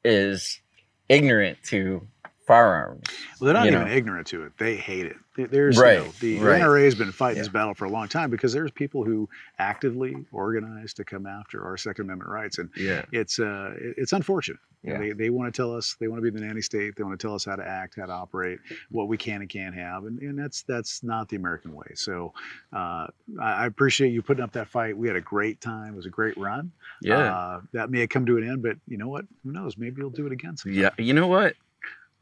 [0.03, 0.59] is
[1.07, 2.05] ignorant to
[2.45, 3.03] firearms.
[3.39, 3.93] Well, they're not even know.
[3.93, 4.57] ignorant to it.
[4.57, 5.17] They hate it.
[5.35, 6.61] There- There's Right, you know, the right.
[6.61, 9.27] NRA has been fighting this battle for a long time because there's people who
[9.59, 13.03] actively organize to come after our Second Amendment rights, and Yeah.
[13.11, 14.59] it's uh, it's unfortunate.
[14.83, 14.97] Yeah.
[14.99, 16.97] They, they want to tell us they want to be the nanny state.
[16.97, 18.59] They want to tell us how to act, how to operate,
[18.91, 21.87] what we can and can't have, and, and that's that's not the American way.
[21.95, 22.33] So
[22.73, 23.07] uh,
[23.41, 24.97] I, I appreciate you putting up that fight.
[24.97, 25.93] We had a great time.
[25.93, 26.71] It was a great run.
[27.01, 27.17] Yeah.
[27.33, 29.25] Uh, that may have come to an end, but you know what?
[29.43, 29.77] Who knows?
[29.77, 30.57] Maybe you'll do it again.
[30.57, 30.79] sometime.
[30.79, 31.55] Yeah, you know what?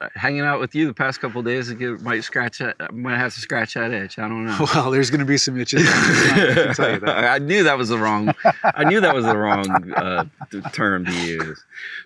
[0.01, 2.93] Uh, Hanging out with you the past couple of days, I might scratch that.
[2.93, 4.17] Might have to scratch that itch.
[4.17, 4.57] I don't know.
[4.73, 5.83] Well, there's going to be some itches.
[5.87, 7.25] I can tell you that.
[7.31, 8.33] I knew that was the wrong.
[8.63, 10.25] I knew that was the wrong uh,
[10.71, 11.63] term to use.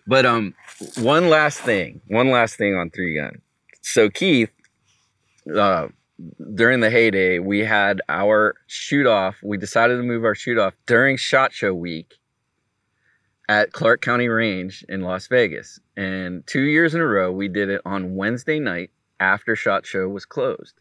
[0.07, 0.53] But um,
[0.97, 2.01] one last thing.
[2.07, 3.41] One last thing on three gun.
[3.81, 4.51] So Keith,
[5.55, 5.87] uh,
[6.53, 9.37] during the heyday, we had our shoot off.
[9.43, 12.15] We decided to move our shoot off during Shot Show week
[13.47, 15.79] at Clark County Range in Las Vegas.
[15.97, 20.07] And two years in a row, we did it on Wednesday night after Shot Show
[20.09, 20.73] was closed.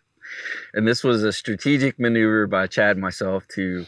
[0.72, 3.86] And this was a strategic maneuver by Chad and myself to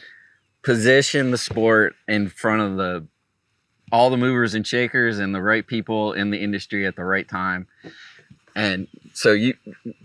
[0.63, 3.07] position the sport in front of the
[3.93, 7.29] all the movers and shakers and the right people in the industry at the right
[7.29, 7.69] time.
[8.57, 9.55] And so you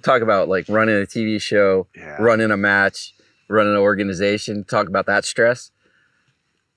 [0.04, 2.18] talk about like running a TV show, Yeah.
[2.22, 3.16] running a match,
[3.48, 5.72] running an organization, talk about that stress.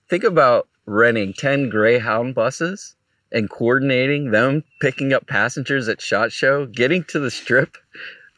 [0.08, 2.94] Think about renting 10 Greyhound buses
[3.34, 7.76] and coordinating them picking up passengers at SHOT Show, getting to the strip,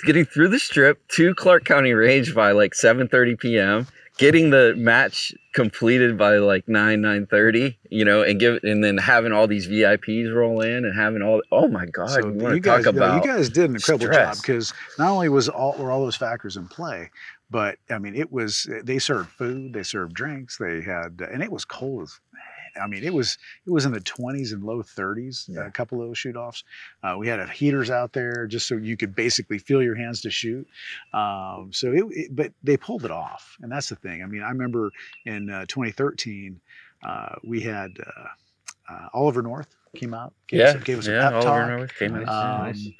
[0.04, 3.86] getting through the strip to Clark County Range by like 7:30 p.m.,
[4.18, 9.32] getting the match completed by like 9 9:30, you know, and give and then having
[9.32, 12.60] all these VIPs roll in and having all oh my god, So you you to
[12.60, 16.02] talk guys, you guys did an incredible job because not only was all were all
[16.02, 17.10] those factors in play,
[17.50, 21.52] but I mean it was they served food, they served drinks, they had and it
[21.52, 22.20] was cold as
[22.80, 25.48] I mean, it was it was in the 20s and low 30s.
[25.66, 26.64] A couple of those shoot offs.
[27.02, 30.30] Uh, we had heaters out there just so you could basically feel your hands to
[30.30, 30.66] shoot.
[31.12, 34.22] Um, so it, it, but they pulled it off, and that's the thing.
[34.22, 34.90] I mean, I remember
[35.24, 36.60] in uh, 2013
[37.04, 41.18] uh, we had uh, uh, Oliver North came out, gave Yeah, us, gave us yeah,
[41.18, 41.78] a pep Oliver talk.
[41.78, 42.94] North came out, Um,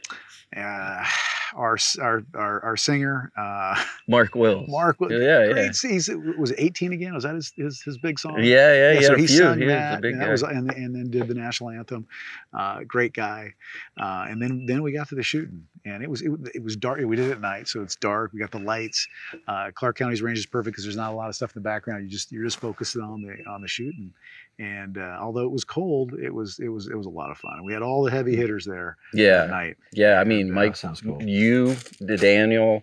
[0.55, 1.33] nice.
[1.57, 4.69] Our, our our our singer uh, Mark Wills.
[4.69, 5.53] Mark, Yeah, yeah.
[5.53, 5.77] great.
[5.77, 7.14] He's, was it 18 again?
[7.14, 8.37] Was that his his, his big song?
[8.42, 9.38] Yeah, yeah, he so he few.
[9.38, 12.07] sung He that, and, that was, and, and then did the national anthem.
[12.53, 13.55] Uh, great guy.
[13.99, 16.77] Uh, and then then we got to the shooting, and it was it, it was
[16.77, 17.01] dark.
[17.01, 18.33] We did it at night, so it's dark.
[18.35, 19.07] We got the lights.
[19.49, 21.64] Uh, Clark County's range is perfect because there's not a lot of stuff in the
[21.68, 22.03] background.
[22.05, 24.12] You just you're just focusing on the on the shooting,
[24.59, 27.38] And uh, although it was cold, it was it was it was a lot of
[27.38, 27.64] fun.
[27.64, 29.77] We had all the heavy hitters there that Yeah, night.
[29.92, 30.20] yeah.
[30.20, 31.22] I mean, And, uh, Mike, sounds cool.
[31.22, 32.83] you, the Daniel,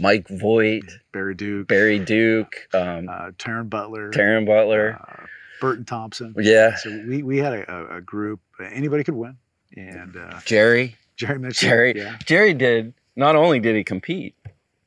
[0.00, 4.98] Mike Voigt, Barry Duke, Barry Duke, um, uh, Taran Butler, Taran Butler.
[5.00, 5.26] uh,
[5.60, 6.34] Burton Thompson.
[6.36, 8.40] Yeah, So we, we had a, a, a group.
[8.60, 9.36] Anybody could win.
[9.76, 10.96] And uh, Jerry.
[11.26, 11.58] Jerry Miculek.
[11.58, 11.92] Jerry.
[11.96, 12.16] Yeah.
[12.24, 12.94] Jerry did.
[13.16, 14.34] Not only did he compete,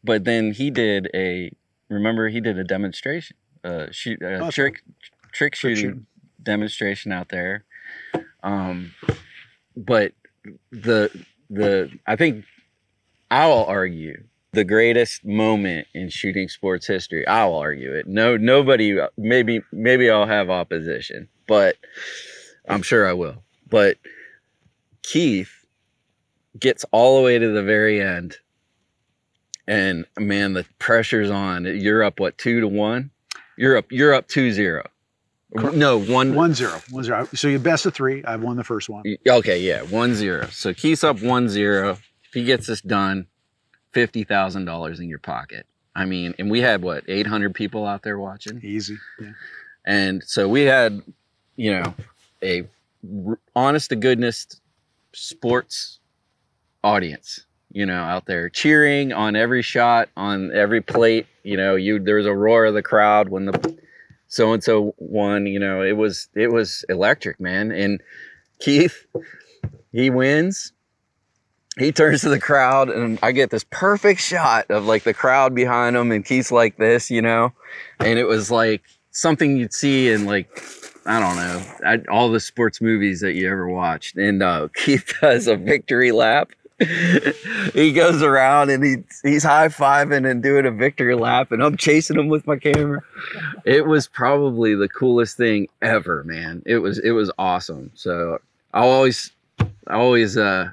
[0.04, 1.52] but then he did a.
[1.89, 4.84] Remember, he did a demonstration, uh, shoot, a Oh, trick,
[5.32, 6.06] trick shooting shooting.
[6.44, 7.63] demonstration out there.
[8.44, 8.94] Um,
[9.76, 10.13] but
[10.72, 11.10] the
[11.50, 12.46] the I think
[13.32, 17.26] I'll argue the greatest moment in shooting sports history.
[17.28, 18.08] I'll argue it.
[18.08, 19.00] No, nobody.
[19.18, 21.76] Maybe maybe I'll have opposition, but
[22.68, 23.42] I'm sure I will.
[23.68, 23.98] But
[25.02, 25.59] Keith
[26.57, 28.38] gets all the way to the very end,
[29.67, 31.65] and man, the pressure's on.
[31.65, 33.12] You're up what two to one?
[33.57, 33.91] You're up.
[33.91, 34.83] You're up two zero.
[35.53, 36.79] No one One zero.
[36.91, 37.27] One zero.
[37.33, 38.23] So you best of three.
[38.23, 39.03] I've won the first one.
[39.27, 40.47] Okay, yeah, one zero.
[40.51, 41.91] So Keith's up one zero.
[41.91, 43.25] If he gets this done,
[43.91, 45.65] fifty thousand dollars in your pocket.
[45.95, 48.97] I mean, and we had what eight hundred people out there watching, Easy.
[49.19, 49.31] Yeah.
[49.85, 51.01] and so we had,
[51.55, 51.93] you know,
[52.43, 52.63] a
[53.55, 54.45] honest to goodness
[55.13, 55.98] sports
[56.84, 57.46] audience.
[57.72, 61.28] You know, out there cheering on every shot, on every plate.
[61.44, 63.78] You know, you there was a roar of the crowd when the
[64.28, 65.46] so and so won.
[65.46, 67.72] You know, it was it was electric, man.
[67.72, 68.02] And
[68.60, 69.06] Keith,
[69.92, 70.74] he wins.
[71.78, 75.54] He turns to the crowd, and I get this perfect shot of like the crowd
[75.54, 77.54] behind him, and Keith's like this, you know,
[78.00, 80.50] and it was like something you'd see in like
[81.06, 84.18] I don't know I, all the sports movies that you ever watched.
[84.18, 86.52] And uh, Keith does a victory lap.
[87.74, 91.78] He goes around and he he's high fiving and doing a victory lap, and I'm
[91.78, 93.02] chasing him with my camera.
[93.65, 96.63] It was probably the coolest thing ever, man.
[96.65, 97.92] It was it was awesome.
[97.96, 98.39] So
[98.74, 99.32] I always
[99.88, 100.70] I always uh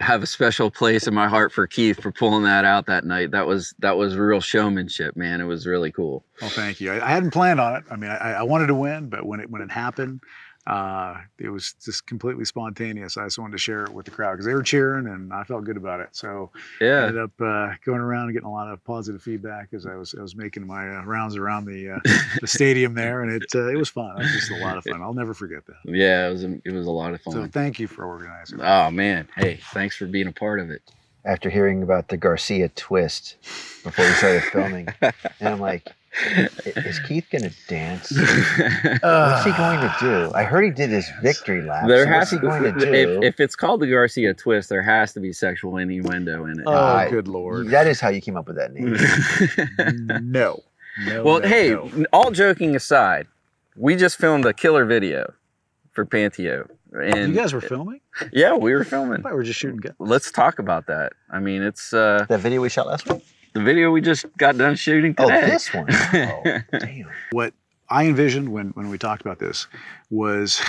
[0.00, 3.30] have a special place in my heart for Keith for pulling that out that night.
[3.30, 5.40] That was that was real showmanship, man.
[5.40, 6.24] It was really cool.
[6.40, 6.92] Well, thank you.
[6.92, 7.84] I, I hadn't planned on it.
[7.90, 10.20] I mean, I, I wanted to win, but when it when it happened,
[10.66, 13.16] uh, it was just completely spontaneous.
[13.16, 15.44] I just wanted to share it with the crowd because they were cheering, and I
[15.44, 16.08] felt good about it.
[16.12, 16.50] So
[16.80, 17.06] I Yeah.
[17.06, 20.14] ended up uh, going around and getting a lot of positive feedback as I was
[20.18, 22.00] I was making my uh, rounds around the uh,
[22.40, 24.16] the stadium there, and it uh, it was fun.
[24.16, 25.02] It was just a lot of fun.
[25.02, 25.76] I'll never forget that.
[25.84, 27.32] Yeah, it was a, it was a lot of fun.
[27.34, 28.58] So thank you for organizing.
[28.60, 28.64] it.
[28.64, 30.82] Oh man, hey, thanks for being a part of it.
[31.24, 33.36] After hearing about the Garcia twist
[33.82, 35.14] before we started filming, and
[35.54, 35.92] I'm like, "I-
[36.66, 38.10] is Keith gonna dance?
[38.16, 40.30] What's he going to do?
[40.34, 41.86] I heard he did his victory lap.
[41.88, 42.92] there so has what's he to going to do?
[42.94, 46.64] if, if it's called the Garcia twist, there has to be sexual innuendo in it.
[46.66, 47.68] Oh, I- good lord!
[47.68, 48.96] that is how you came up with that name.
[50.30, 50.62] no.
[51.06, 51.24] No.
[51.24, 52.06] well, no, hey, no.
[52.12, 53.26] all joking aside,
[53.76, 55.34] we just filmed a killer video
[55.92, 58.00] for Panteao, and you guys were filming?
[58.32, 59.20] yeah, we were I filming.
[59.22, 59.94] thought we were just shooting guns.
[59.98, 61.12] Let's talk about that.
[61.30, 63.22] I mean, it's uh, that video we shot last week.
[63.56, 65.86] The video we just got done shooting Oh, this one.
[66.12, 66.42] Oh,
[66.78, 67.08] damn.
[67.32, 67.54] what
[67.88, 69.66] I envisioned when, when we talked about this
[70.10, 70.60] was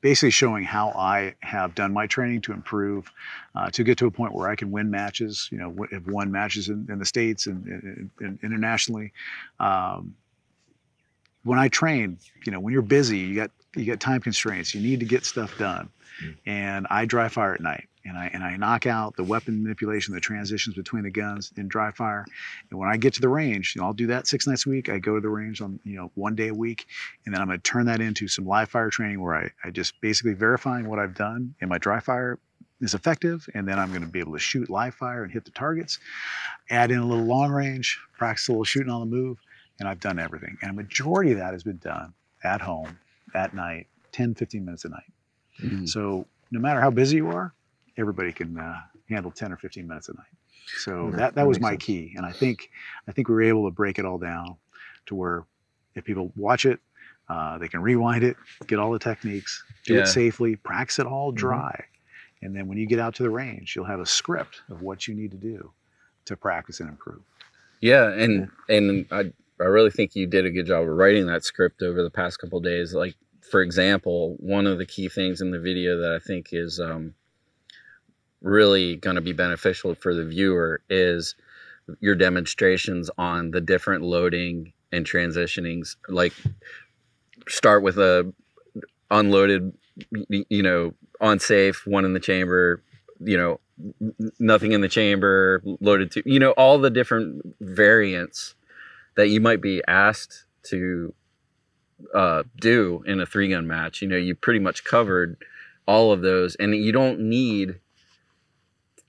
[0.00, 3.10] basically showing how I have done my training to improve,
[3.54, 5.48] uh, to get to a point where I can win matches.
[5.50, 9.12] You know, have won matches in, in the states and, and, and internationally.
[9.58, 10.14] Um,
[11.42, 14.74] when I train, you know, when you're busy, you got you got time constraints.
[14.74, 15.88] You need to get stuff done,
[16.46, 17.88] and I dry fire at night.
[18.04, 21.68] And I, and I knock out the weapon manipulation, the transitions between the guns in
[21.68, 22.24] dry fire.
[22.70, 24.70] And when I get to the range, you know, I'll do that six nights a
[24.70, 24.88] week.
[24.88, 26.86] I go to the range on, you know, one day a week.
[27.26, 29.70] And then I'm going to turn that into some live fire training where I, I
[29.70, 32.38] just basically verifying what I've done in my dry fire
[32.80, 33.46] is effective.
[33.54, 35.98] And then I'm going to be able to shoot live fire and hit the targets,
[36.70, 39.38] add in a little long range, practice a little shooting on the move.
[39.78, 40.56] And I've done everything.
[40.62, 42.98] And a majority of that has been done at home,
[43.34, 45.12] at night, 10, 15 minutes a night.
[45.62, 45.88] Mhm.
[45.88, 47.52] So no matter how busy you are,
[48.00, 50.26] everybody can uh, handle 10 or 15 minutes a night.
[50.78, 51.84] So Mhm, that, that that was my sense.
[51.84, 52.14] key.
[52.16, 52.70] And I think
[53.06, 54.56] I think we were able to break it all down
[55.06, 55.44] to where
[55.94, 56.80] if people watch it,
[57.28, 60.00] uh, they can rewind it, get all the techniques, do Yeah.
[60.00, 61.84] it safely, practice it all dry.
[62.42, 65.06] And then when you get out to the range, you'll have a script of what
[65.06, 65.72] you need to do
[66.24, 67.22] to practice and improve.
[67.80, 71.44] Yeah, and and I I really think you did a good job of writing that
[71.44, 72.94] script over the past couple of days.
[72.94, 73.14] Like
[73.50, 77.14] for example, one of the key things in the video that I think is um,
[78.42, 81.34] really going to be beneficial for the viewer is
[82.00, 85.96] your demonstrations on the different loading and transitionings.
[86.08, 86.32] Like
[87.48, 88.32] start with a
[89.10, 89.72] unloaded,
[90.28, 92.82] you know, on safe, one in the chamber,
[93.20, 93.60] you know,
[94.38, 98.54] nothing in the chamber, loaded to, you know, all the different variants
[99.16, 101.12] that you might be asked to
[102.14, 104.00] uh, do in a three gun match.
[104.00, 105.36] You know, you pretty much covered
[105.86, 107.80] all of those, and you don't need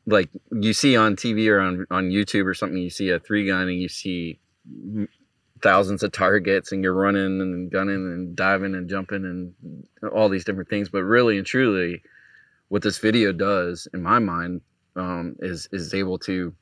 [0.06, 2.78] like you see on TV or on on YouTube or something.
[2.78, 4.40] You see a three gun and you see
[5.62, 10.46] thousands of targets, and you're running and gunning and diving and jumping and all these
[10.46, 10.90] different things.
[10.90, 12.02] But really and truly,
[12.70, 14.62] what this video does, in my mind,
[14.96, 16.54] um, is is able to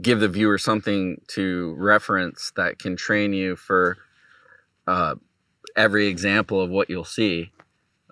[0.00, 3.98] give the viewer something to reference that can train you for
[4.86, 5.14] uh,
[5.76, 7.50] every example of what you'll see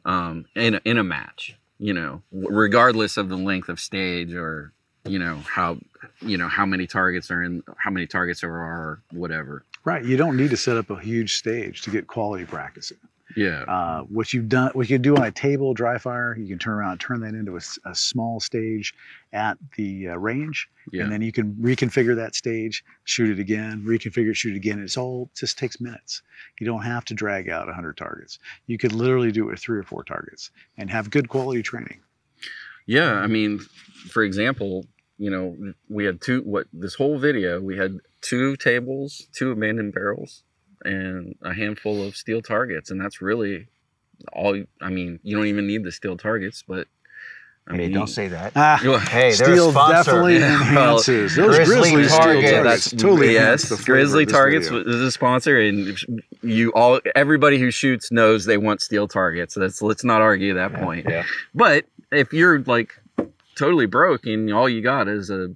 [0.05, 1.57] um, in in a match.
[1.79, 4.72] You know, regardless of the length of stage or
[5.05, 5.79] you know how
[6.20, 9.64] you know how many targets are in how many targets there are whatever.
[9.85, 10.05] Right.
[10.05, 12.99] You don't need to set up a huge stage to get quality practice in.
[13.39, 13.62] Yeah.
[13.68, 16.74] Uh, what you've done, what you do on a table dry fire, you can turn
[16.74, 18.93] around and turn that into a, a small stage
[19.32, 21.05] at the uh, range, Yeah.
[21.05, 24.82] and then you can reconfigure that stage, shoot it again, reconfigure it, shoot it again.
[24.82, 26.20] It's all just takes minutes.
[26.59, 28.41] You don't have to drag out 100 targets.
[28.66, 32.01] You could literally do it with three or four targets and have good quality training.
[32.86, 33.61] Yeah, I mean,
[34.11, 34.86] for example,
[35.16, 35.57] you know,
[35.89, 36.41] we had two.
[36.43, 40.43] What this whole video, we had two tables, two abandoned barrels,
[40.85, 43.66] and a handful of steel targets, and that's really
[44.33, 44.62] all.
[44.81, 46.87] I mean, you don't even need the steel targets, but
[47.66, 48.53] I Hey, mean, don't say that.
[48.57, 48.79] Ah,
[49.11, 50.53] Hey, steel definitely Well,
[50.97, 52.62] enhances those Grizzly grizzly steel targets.
[52.64, 53.85] that's totally yes.
[53.85, 54.89] Grizzly Targets video.
[54.91, 55.99] is a sponsor, and
[56.43, 59.55] you all everybody who shoots knows they want steel targets.
[59.55, 61.07] That's let's not argue that point.
[61.09, 61.24] Yeah.
[61.55, 62.95] But if you're like
[63.55, 65.51] totally broke and all you got is a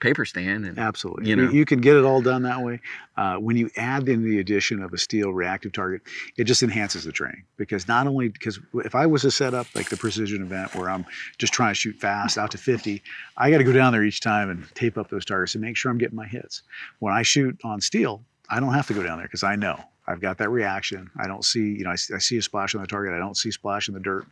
[0.00, 1.28] paper stand and Absolutely.
[1.28, 1.50] You know.
[1.50, 2.80] you can get it all done that way.
[3.16, 6.02] Uh, when you add in the addition of a steel reactive target,
[6.36, 9.66] it just enhances the training because not only because if I was to set up
[9.74, 11.06] like the precision event where I'm
[11.38, 13.02] just trying to shoot fast out to 50,
[13.36, 15.76] I got to go down there each time and tape up those targets and make
[15.76, 16.62] sure I'm getting my hits.
[16.98, 19.82] When I shoot on steel, I don't have to go down there because I know
[20.06, 21.10] I've got that reaction.
[21.18, 23.14] I don't see, you know, I, I see a splash on the target.
[23.14, 24.26] I don't see splash in the dirt,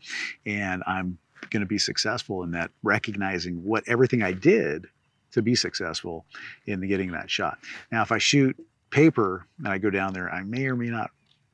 [0.47, 1.19] and I'm
[1.51, 4.87] going to be successful in that recognizing what everything I did
[5.35, 6.25] to be successful
[6.67, 7.59] in getting that shot.
[7.93, 8.57] Now, if I shoot
[8.91, 11.11] paper and I go down there, I may or may not.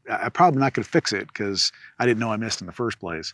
[0.08, 2.66] I- I'm probably not going to fix it because I didn't know I missed in
[2.66, 3.32] the first place.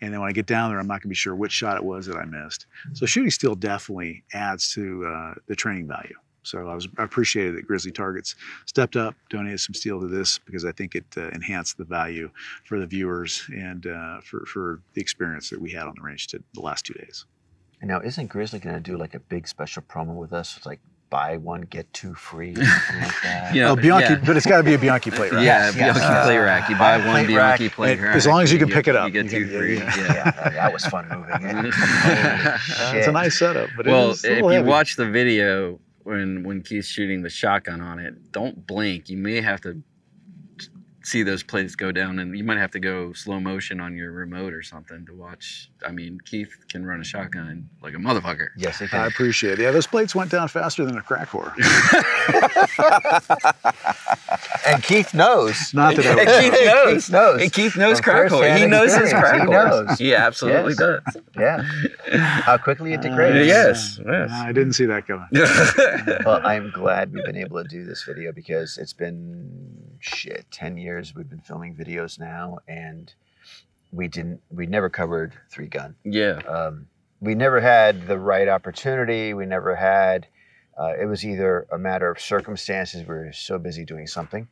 [0.00, 1.76] And then when I get down there, I'm not going to be sure which shot
[1.76, 2.66] it was that I missed.
[2.92, 6.14] So shooting steel definitely adds to uh, the training value.
[6.44, 8.34] So I was I appreciated that Grizzly Targets
[8.66, 12.30] stepped up, donated some steel to this because I think it uh, enhanced the value
[12.64, 16.26] for the viewers and uh, for for the experience that we had on the range
[16.28, 17.24] to the last two days.
[17.84, 20.56] And now, isn't Grizzly going to do like a big special promo with us?
[20.56, 20.80] It's like
[21.10, 23.54] buy one, get two free, something like that.
[23.54, 24.22] Yeah, oh, Bianchi, yeah.
[24.24, 25.42] but it's got to be a Bianchi plate, right?
[25.44, 25.98] Yeah, Yes, yes.
[25.98, 26.70] Bianchi plate rack.
[26.70, 27.58] You buy Uh, one plate rack.
[27.58, 28.16] Bianchi plate And rack.
[28.16, 29.76] as long as you can get- pick it up, you get you two can- free.
[29.76, 29.96] yeah.
[29.98, 30.02] Yeah.
[30.14, 31.46] Yeah, that- that was fun moving.
[31.46, 32.94] Holy Uh, shit.
[32.96, 34.68] it's a nice setup, but well, it is if little you heavy.
[34.70, 39.10] watch the video when when Keith's shooting the shotgun on it, don't blink.
[39.10, 39.82] You may have to
[41.04, 44.10] see those plates go down, and you might have to go slow motion on your
[44.10, 45.70] remote or something to watch.
[45.86, 48.48] I mean, Keith can run a shotgun like a motherfucker.
[48.56, 49.64] Yes, it I appreciate it.
[49.64, 51.52] Yeah, those plates went down faster than a crack whore.
[54.66, 55.74] And Keith knows.
[55.74, 56.94] Not that I And was- Keith knows.
[57.04, 57.42] Keith knows.
[57.42, 58.58] And Keith knows From crack horse.
[58.58, 59.30] He knows his experience.
[59.30, 59.98] crack He knows.
[59.98, 60.78] He absolutely Yes.
[60.78, 61.16] does.
[61.38, 61.62] Yeah.
[62.40, 63.46] How quickly it Uh, degrades.
[63.46, 64.30] yes, yes.
[64.32, 65.26] I didn't see that coming.
[66.24, 69.50] Well, I'm glad we've been able to do this video because it's been
[70.04, 73.14] shit, 10 years we've been filming videos now and
[73.92, 75.94] we didn't we never covered three gun.
[76.04, 76.38] yeah.
[76.48, 76.86] Um,
[77.20, 79.32] we never had the right opportunity.
[79.32, 80.26] We never had
[80.78, 84.48] uh, it was either a matter of circumstances we were so busy doing something.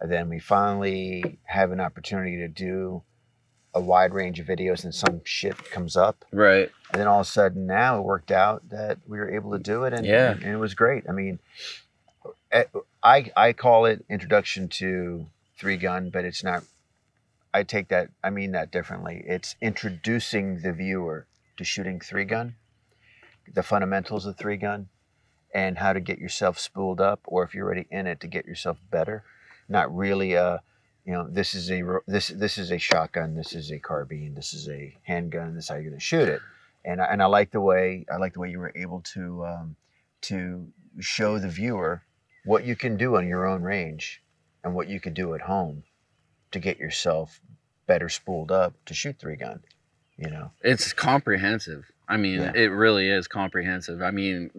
[0.00, 3.02] And then we finally have an opportunity to do
[3.74, 6.70] a wide range of videos and some shit comes up Right.
[6.92, 9.58] and then all of a sudden now it worked out that we were able to
[9.58, 10.30] do it and, Yeah.
[10.32, 11.38] and, it was great i mean
[12.52, 12.64] eh,
[13.06, 15.26] i i call it introduction to
[15.58, 16.62] three gun but it's not
[17.54, 19.22] i take that i mean that differently.
[19.26, 21.26] It's introducing the viewer
[21.56, 22.56] to shooting three gun
[23.54, 24.88] the fundamentals of three gun
[25.54, 28.46] and how to get yourself spooled up or if you're already in it to get
[28.46, 29.24] yourself better.
[29.68, 30.60] Not really a
[31.04, 34.52] you know this is a this this is a shotgun this is a carbine this
[34.52, 36.40] is a handgun this is how you're going to shoot it.
[36.84, 39.46] And I, and I like the way I like the way you were able to
[39.46, 39.76] um,
[40.22, 40.66] to
[41.00, 42.02] show the viewer
[42.46, 44.22] what you can do on your own range
[44.64, 45.82] and what you can do at home
[46.52, 47.40] to get yourself
[47.86, 49.60] better spooled up to shoot three gun
[50.16, 51.84] you know it's comprehensive.
[52.08, 52.52] I mean, Yeah.
[52.54, 54.00] it really is comprehensive.
[54.00, 54.50] I mean,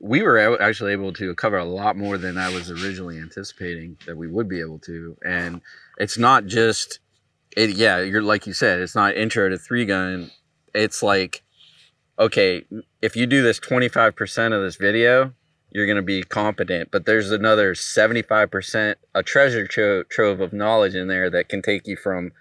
[0.00, 4.16] we were actually able to cover a lot more than I was originally anticipating that
[4.16, 5.16] we would be able to.
[5.24, 5.60] And
[5.98, 7.00] it's not just
[7.56, 10.30] it yeah, you're like you said, it's not intro to three gun.
[10.74, 11.42] It's like
[12.18, 12.64] okay,
[13.00, 15.32] if you do this 25% of this video,
[15.70, 16.90] you're going to be competent.
[16.90, 21.86] But there's another 75%, a treasure tro- trove of knowledge in there that can take
[21.86, 22.32] you from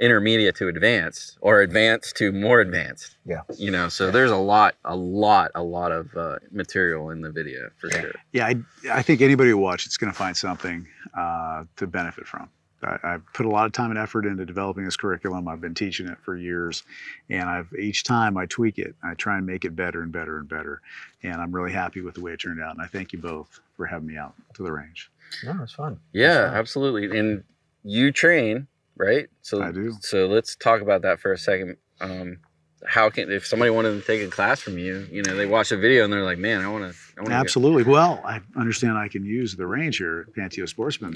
[0.00, 3.16] intermediate to advanced or advanced to more advanced.
[3.24, 3.42] Yeah.
[3.56, 7.30] You know, so there's a lot, a lot, a lot of uh, material in the
[7.30, 8.12] video for sure.
[8.32, 8.56] Yeah, I,
[8.90, 10.86] I think anybody who watches is going to find something
[11.16, 12.48] uh, to benefit from.
[12.84, 15.48] I, I've put a lot of time and effort into developing this curriculum.
[15.48, 16.82] I've been teaching it for years,
[17.30, 18.94] and I've each time I tweak it.
[19.02, 20.80] I try and make it better and better and better.
[21.22, 22.74] And I'm really happy with the way it turned out.
[22.74, 25.10] And I thank you both for having me out to the range.
[25.44, 25.98] No, it's fun.
[26.12, 27.18] Yeah, absolutely.
[27.18, 27.44] And
[27.82, 28.66] you train,
[28.96, 29.28] right?
[29.42, 29.94] So I do.
[30.00, 31.76] So let's talk about that for a second.
[32.00, 32.38] Um,
[32.86, 35.72] how can if somebody wanted to take a class from you, you know, they watch
[35.72, 37.84] a video and they're like, "Man, I want to." I want to Absolutely.
[37.84, 41.14] Well, I understand I can use the range here at Panteao Sportsman.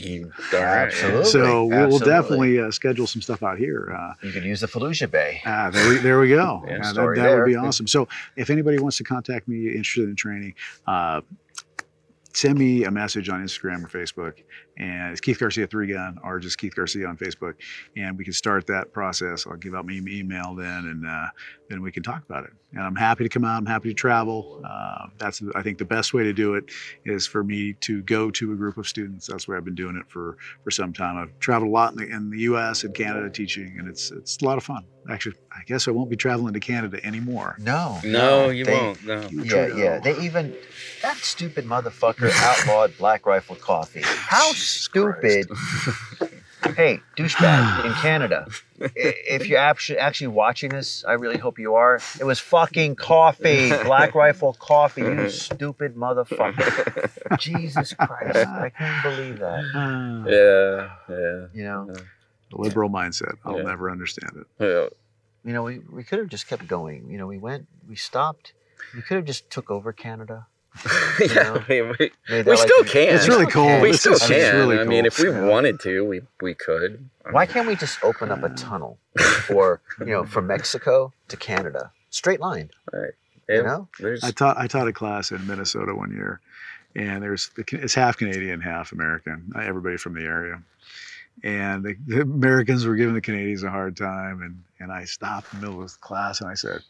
[0.52, 1.24] Absolutely.
[1.24, 2.06] So we'll Absolutely.
[2.08, 3.92] definitely uh, schedule some stuff out here.
[3.98, 5.42] Uh, You could use the Fallujah Bay.
[5.44, 6.62] Ah, there we, there we go.
[6.68, 7.46] Yeah, Uh, that story that would there.
[7.46, 7.88] be awesome.
[7.88, 8.06] So,
[8.36, 10.54] if anybody wants to contact me, interested in training,
[10.86, 11.22] uh,
[12.32, 14.34] send me a message on Instagram or Facebook,
[14.78, 17.54] and it's Keith Garcia Three Gun, or just Keith Garcia on Facebook,
[17.96, 19.46] and we can start that process.
[19.46, 21.26] I'll give out my email then, and uh,
[21.68, 22.50] then we can talk about it.
[22.72, 23.56] And I'm happy to come out.
[23.58, 24.62] I'm happy to travel.
[24.64, 26.64] Uh, that's I think the best way to do it
[27.04, 29.26] is for me to go to a group of students.
[29.26, 31.16] That's where I've been doing it for for some time.
[31.16, 32.84] I've traveled a lot in the, in the U.S.
[32.84, 34.84] and Canada teaching, and it's it's a lot of fun.
[35.10, 37.56] Actually, I guess I won't be traveling to Canada anymore.
[37.58, 37.98] No.
[38.04, 39.02] No, you they- won't.
[39.06, 39.26] No.
[39.32, 39.98] Yeah, yeah.
[40.00, 40.54] They even
[41.00, 44.02] that stupid motherfucker outlawed Black Rifle Coffee.
[44.04, 45.46] How stupid!
[46.76, 48.46] hey, douchebag in Canada.
[48.78, 52.00] If you're actually actually watching this, I really hope you are.
[52.20, 55.02] It was fucking coffee, Black Rifle Coffee.
[55.02, 57.38] You stupid motherfucker!
[57.38, 59.64] Jesus Christ, I can't believe that.
[60.28, 61.46] Yeah, yeah.
[61.54, 61.94] You know,
[62.50, 63.34] the liberal mindset.
[63.44, 63.62] I'll Yeah.
[63.64, 64.46] never understand it.
[64.64, 64.88] yeah.
[65.44, 67.08] you know, we, we could have just kept going.
[67.10, 68.52] You know, we went, we stopped.
[68.94, 70.46] We could have just took over Canada.
[71.20, 73.14] yeah, I mean, we, we like still the- can.
[73.14, 73.80] It's really cool.
[73.80, 74.56] We still just- it's can.
[74.56, 75.44] really I mean, if we Yeah.
[75.44, 77.08] wanted to, we we could.
[77.30, 78.96] Why can't we just open up a tunnel
[79.46, 82.70] for you know from Mexico to Canada, straight line?
[82.92, 83.12] Right.
[83.48, 86.40] You know, There's I taught I taught a class in Minnesota one year,
[86.94, 89.50] and there's it's half Canadian, half American.
[89.56, 90.62] uh, Everybody from the area,
[91.42, 95.52] and the, the Americans were giving the Canadians a hard time, and and I stopped
[95.54, 96.82] in the middle of the class and I said,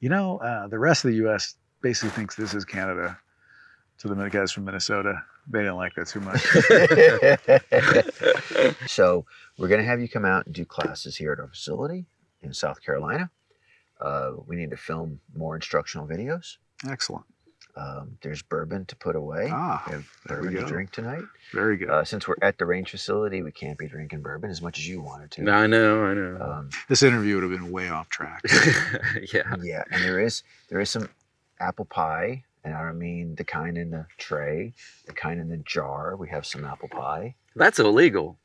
[0.00, 1.54] you know, uh, the rest of the U.S.
[1.80, 3.18] basically thinks this is Canada.
[3.98, 6.40] To the guys from Minnesota, they didn't like that too much.
[8.88, 9.24] so
[9.58, 12.06] we're gonna have you come out and do classes here at our facility
[12.40, 13.28] in South Carolina.
[14.00, 16.58] Uh, we need to film more instructional videos.
[16.88, 17.24] Excellent.
[17.76, 19.50] Um, there's bourbon to put away.
[19.52, 20.68] Ah, we have there we bourbon to go.
[20.68, 21.22] drink tonight.
[21.52, 21.90] Very good.
[21.90, 24.88] Uh, since we're at the range facility, we can't be drinking bourbon as much as
[24.88, 25.50] you wanted to.
[25.50, 26.38] I know, I know.
[26.40, 28.42] Um, this interview would have been way off track.
[29.32, 29.54] yeah.
[29.62, 31.08] yeah, and there is there is some
[31.60, 34.74] apple pie, and I don't mean the kind in the tray,
[35.06, 36.16] the kind in the jar.
[36.16, 37.34] We have some apple pie.
[37.56, 38.38] That's illegal.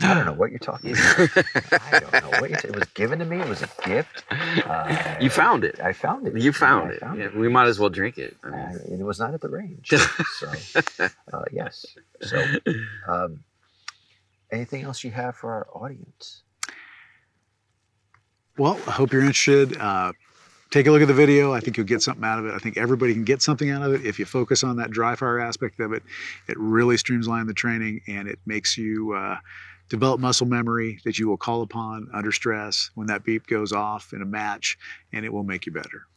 [0.00, 1.30] I don't know what you're talking about.
[1.92, 3.38] I don't know what you're t- It was given to me.
[3.40, 4.24] It was a gift.
[4.30, 5.78] Uh, You found it.
[5.80, 6.36] I found it.
[6.36, 7.00] You found I it.
[7.00, 7.36] found yeah, it.
[7.36, 8.36] we might as well drink it.
[8.42, 9.88] I mean, Uh, and it was not at the range.
[10.38, 10.50] so,
[11.32, 11.86] uh, yes.
[12.22, 12.44] So,
[13.06, 13.44] um,
[14.50, 16.42] anything else you have for our audience?
[18.58, 19.76] Well, I hope you're interested.
[20.74, 21.52] Take a look at the video.
[21.52, 22.52] I think you'll get something out of it.
[22.52, 25.14] I think everybody can get something out of it if you focus on that dry
[25.14, 26.02] fire aspect of it.
[26.48, 29.36] It really streamlines the training and it makes you uh,
[29.88, 34.12] develop muscle memory that you will call upon under stress when that beep goes off
[34.12, 34.76] in a match,
[35.12, 36.08] and it will make you better.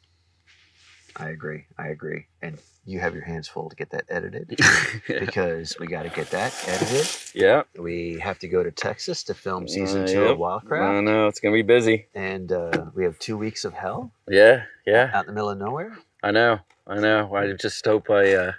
[1.19, 1.65] I agree.
[1.77, 2.27] I agree.
[2.41, 4.47] And you have your hands full to get that edited
[5.07, 7.07] because we got to get that edited.
[7.33, 7.63] yeah.
[7.77, 10.31] We have to go to Texas to film season Uh, two yep.
[10.31, 10.97] of Wildcraft.
[10.97, 12.05] I know it's gonna be busy.
[12.15, 15.09] And uh, we have two weeks of hell Yeah, yeah.
[15.13, 15.97] out in the middle of nowhere.
[16.23, 17.33] I know, I know.
[17.35, 18.51] I just hope I uh,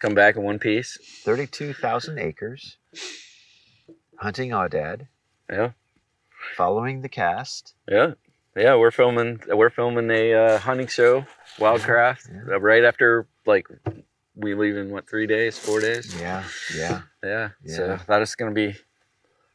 [0.00, 0.98] come back in one piece.
[1.24, 2.76] 32,000 acres,
[4.16, 5.06] hunting Aoudad,
[5.50, 5.70] Yeah,
[6.56, 7.74] following the cast.
[7.88, 8.14] yeah,
[8.56, 8.74] yeah.
[8.76, 9.40] We're filming.
[9.48, 11.26] We're filming a uh, hunting show,
[11.58, 12.54] Wildcraft, Yeah.
[12.54, 13.68] uh, right after like
[14.34, 16.14] we leave in what three days, four days.
[16.20, 16.44] Yeah,
[16.76, 17.02] yeah.
[17.22, 17.48] Yeah.
[17.64, 17.76] Yeah.
[17.76, 18.74] So that is gonna be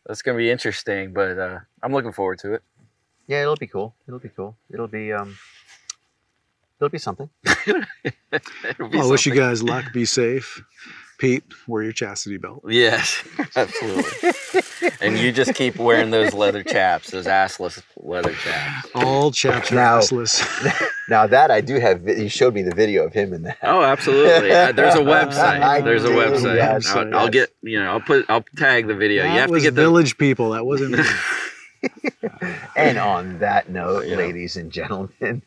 [0.05, 2.63] that's gonna be interesting, but uh, I'm looking forward to it.
[3.27, 3.93] Yeah, it'll be cool.
[4.07, 4.57] It'll be cool.
[4.73, 5.37] It'll be um
[6.79, 7.29] it'll be something.
[7.65, 9.93] It'll be Well, I wish you guys luck.
[9.93, 10.63] Be safe.
[11.21, 12.63] Pete, wear your chastity belt.
[12.67, 13.23] Yes,
[13.55, 14.31] absolutely.
[15.01, 18.89] and you just keep wearing those leather chaps, those assless leather chaps.
[18.95, 20.43] All chaps are Now- assless.
[21.09, 23.57] Now that I do have vi- you showed me the video of him in that.
[23.63, 24.49] Oh, absolutely.
[24.51, 25.61] Uh, There's a website.
[25.61, 26.55] I There's a website.
[26.55, 27.91] yes, I'll, I'll get you know.
[27.91, 28.25] I'll put.
[28.29, 29.23] I'll tag the video.
[29.23, 29.81] that you have to was get the.
[29.81, 30.51] village people.
[30.51, 31.03] That wasn't me.
[32.75, 34.15] And on that note, Yeah.
[34.15, 35.41] ladies and gentlemen,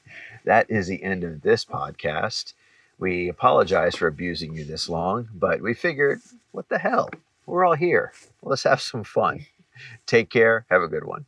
[0.44, 2.52] that is the end of this podcast.
[2.98, 6.20] We apologize for abusing you this long, but we figured,
[6.52, 7.10] what the hell?
[7.44, 8.12] We're all here.
[8.42, 9.46] Let's have some fun.
[10.06, 10.64] Take care.
[10.70, 11.26] Have a good one.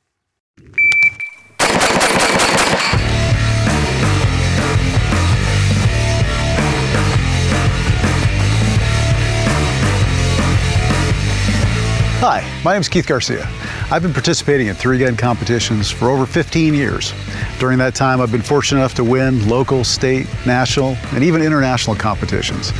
[12.19, 13.47] Hi, my name is Keith Garcia.
[13.91, 17.13] I've been participating in three gun competitions for over 15 years.
[17.59, 21.97] During that time, I've been fortunate enough to win local, state, national, and even international
[21.97, 22.71] competitions.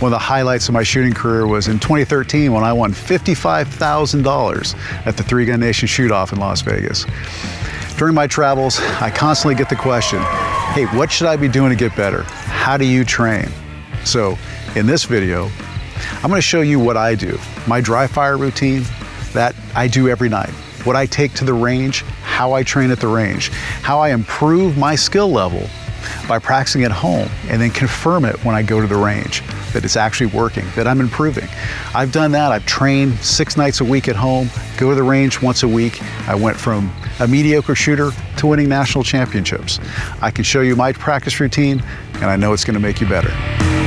[0.00, 5.06] One of the highlights of my shooting career was in 2013 when I won $55,000
[5.06, 7.06] at the Three Gun Nation shoot off in Las Vegas.
[7.98, 10.20] During my travels, I constantly get the question
[10.72, 12.22] hey, what should I be doing to get better?
[12.22, 13.48] How do you train?
[14.04, 14.38] So,
[14.76, 15.50] in this video,
[16.22, 17.36] I'm going to show you what I do,
[17.66, 18.84] my dry fire routine
[19.32, 20.50] that I do every night,
[20.84, 23.48] what I take to the range, how I train at the range,
[23.82, 25.68] how I improve my skill level
[26.28, 29.42] by practicing at home and then confirm it when I go to the range
[29.72, 31.48] that it's actually working, that I'm improving.
[31.96, 32.52] I've done that.
[32.52, 36.00] I've trained six nights a week at home, go to the range once a week.
[36.28, 39.80] I went from a mediocre shooter to winning national championships.
[40.22, 41.82] I can show you my practice routine,
[42.14, 43.77] and I know it's going to make you better.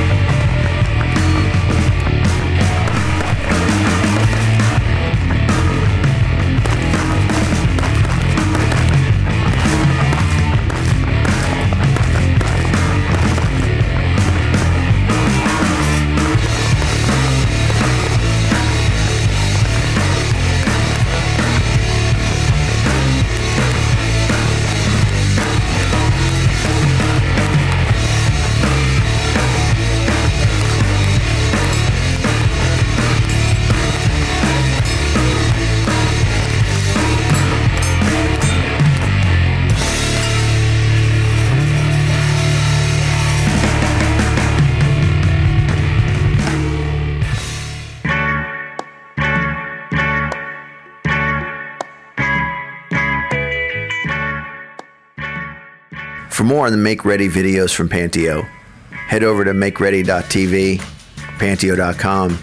[56.62, 58.44] More on the Make Ready videos from Panteao,
[58.92, 62.38] head over to makeready.tv, panteao.com,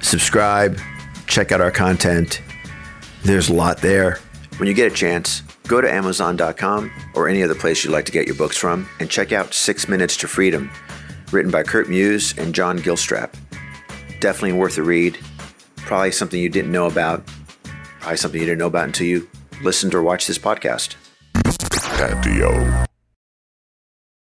[0.00, 0.80] subscribe,
[1.28, 2.42] check out our content.
[3.22, 4.18] There's a lot there.
[4.56, 8.12] When you get a chance, go to amazon.com or any other place you'd like to
[8.12, 10.68] get your books from and check out Six Minutes to Freedom,
[11.30, 13.34] written by Kurt Muse and John Gilstrap.
[14.18, 15.16] Definitely worth a read.
[15.76, 17.24] Probably something you didn't know about.
[18.00, 19.30] Probably something you didn't know about until you
[19.62, 20.96] listened or watched this podcast.
[21.44, 22.88] Panteao.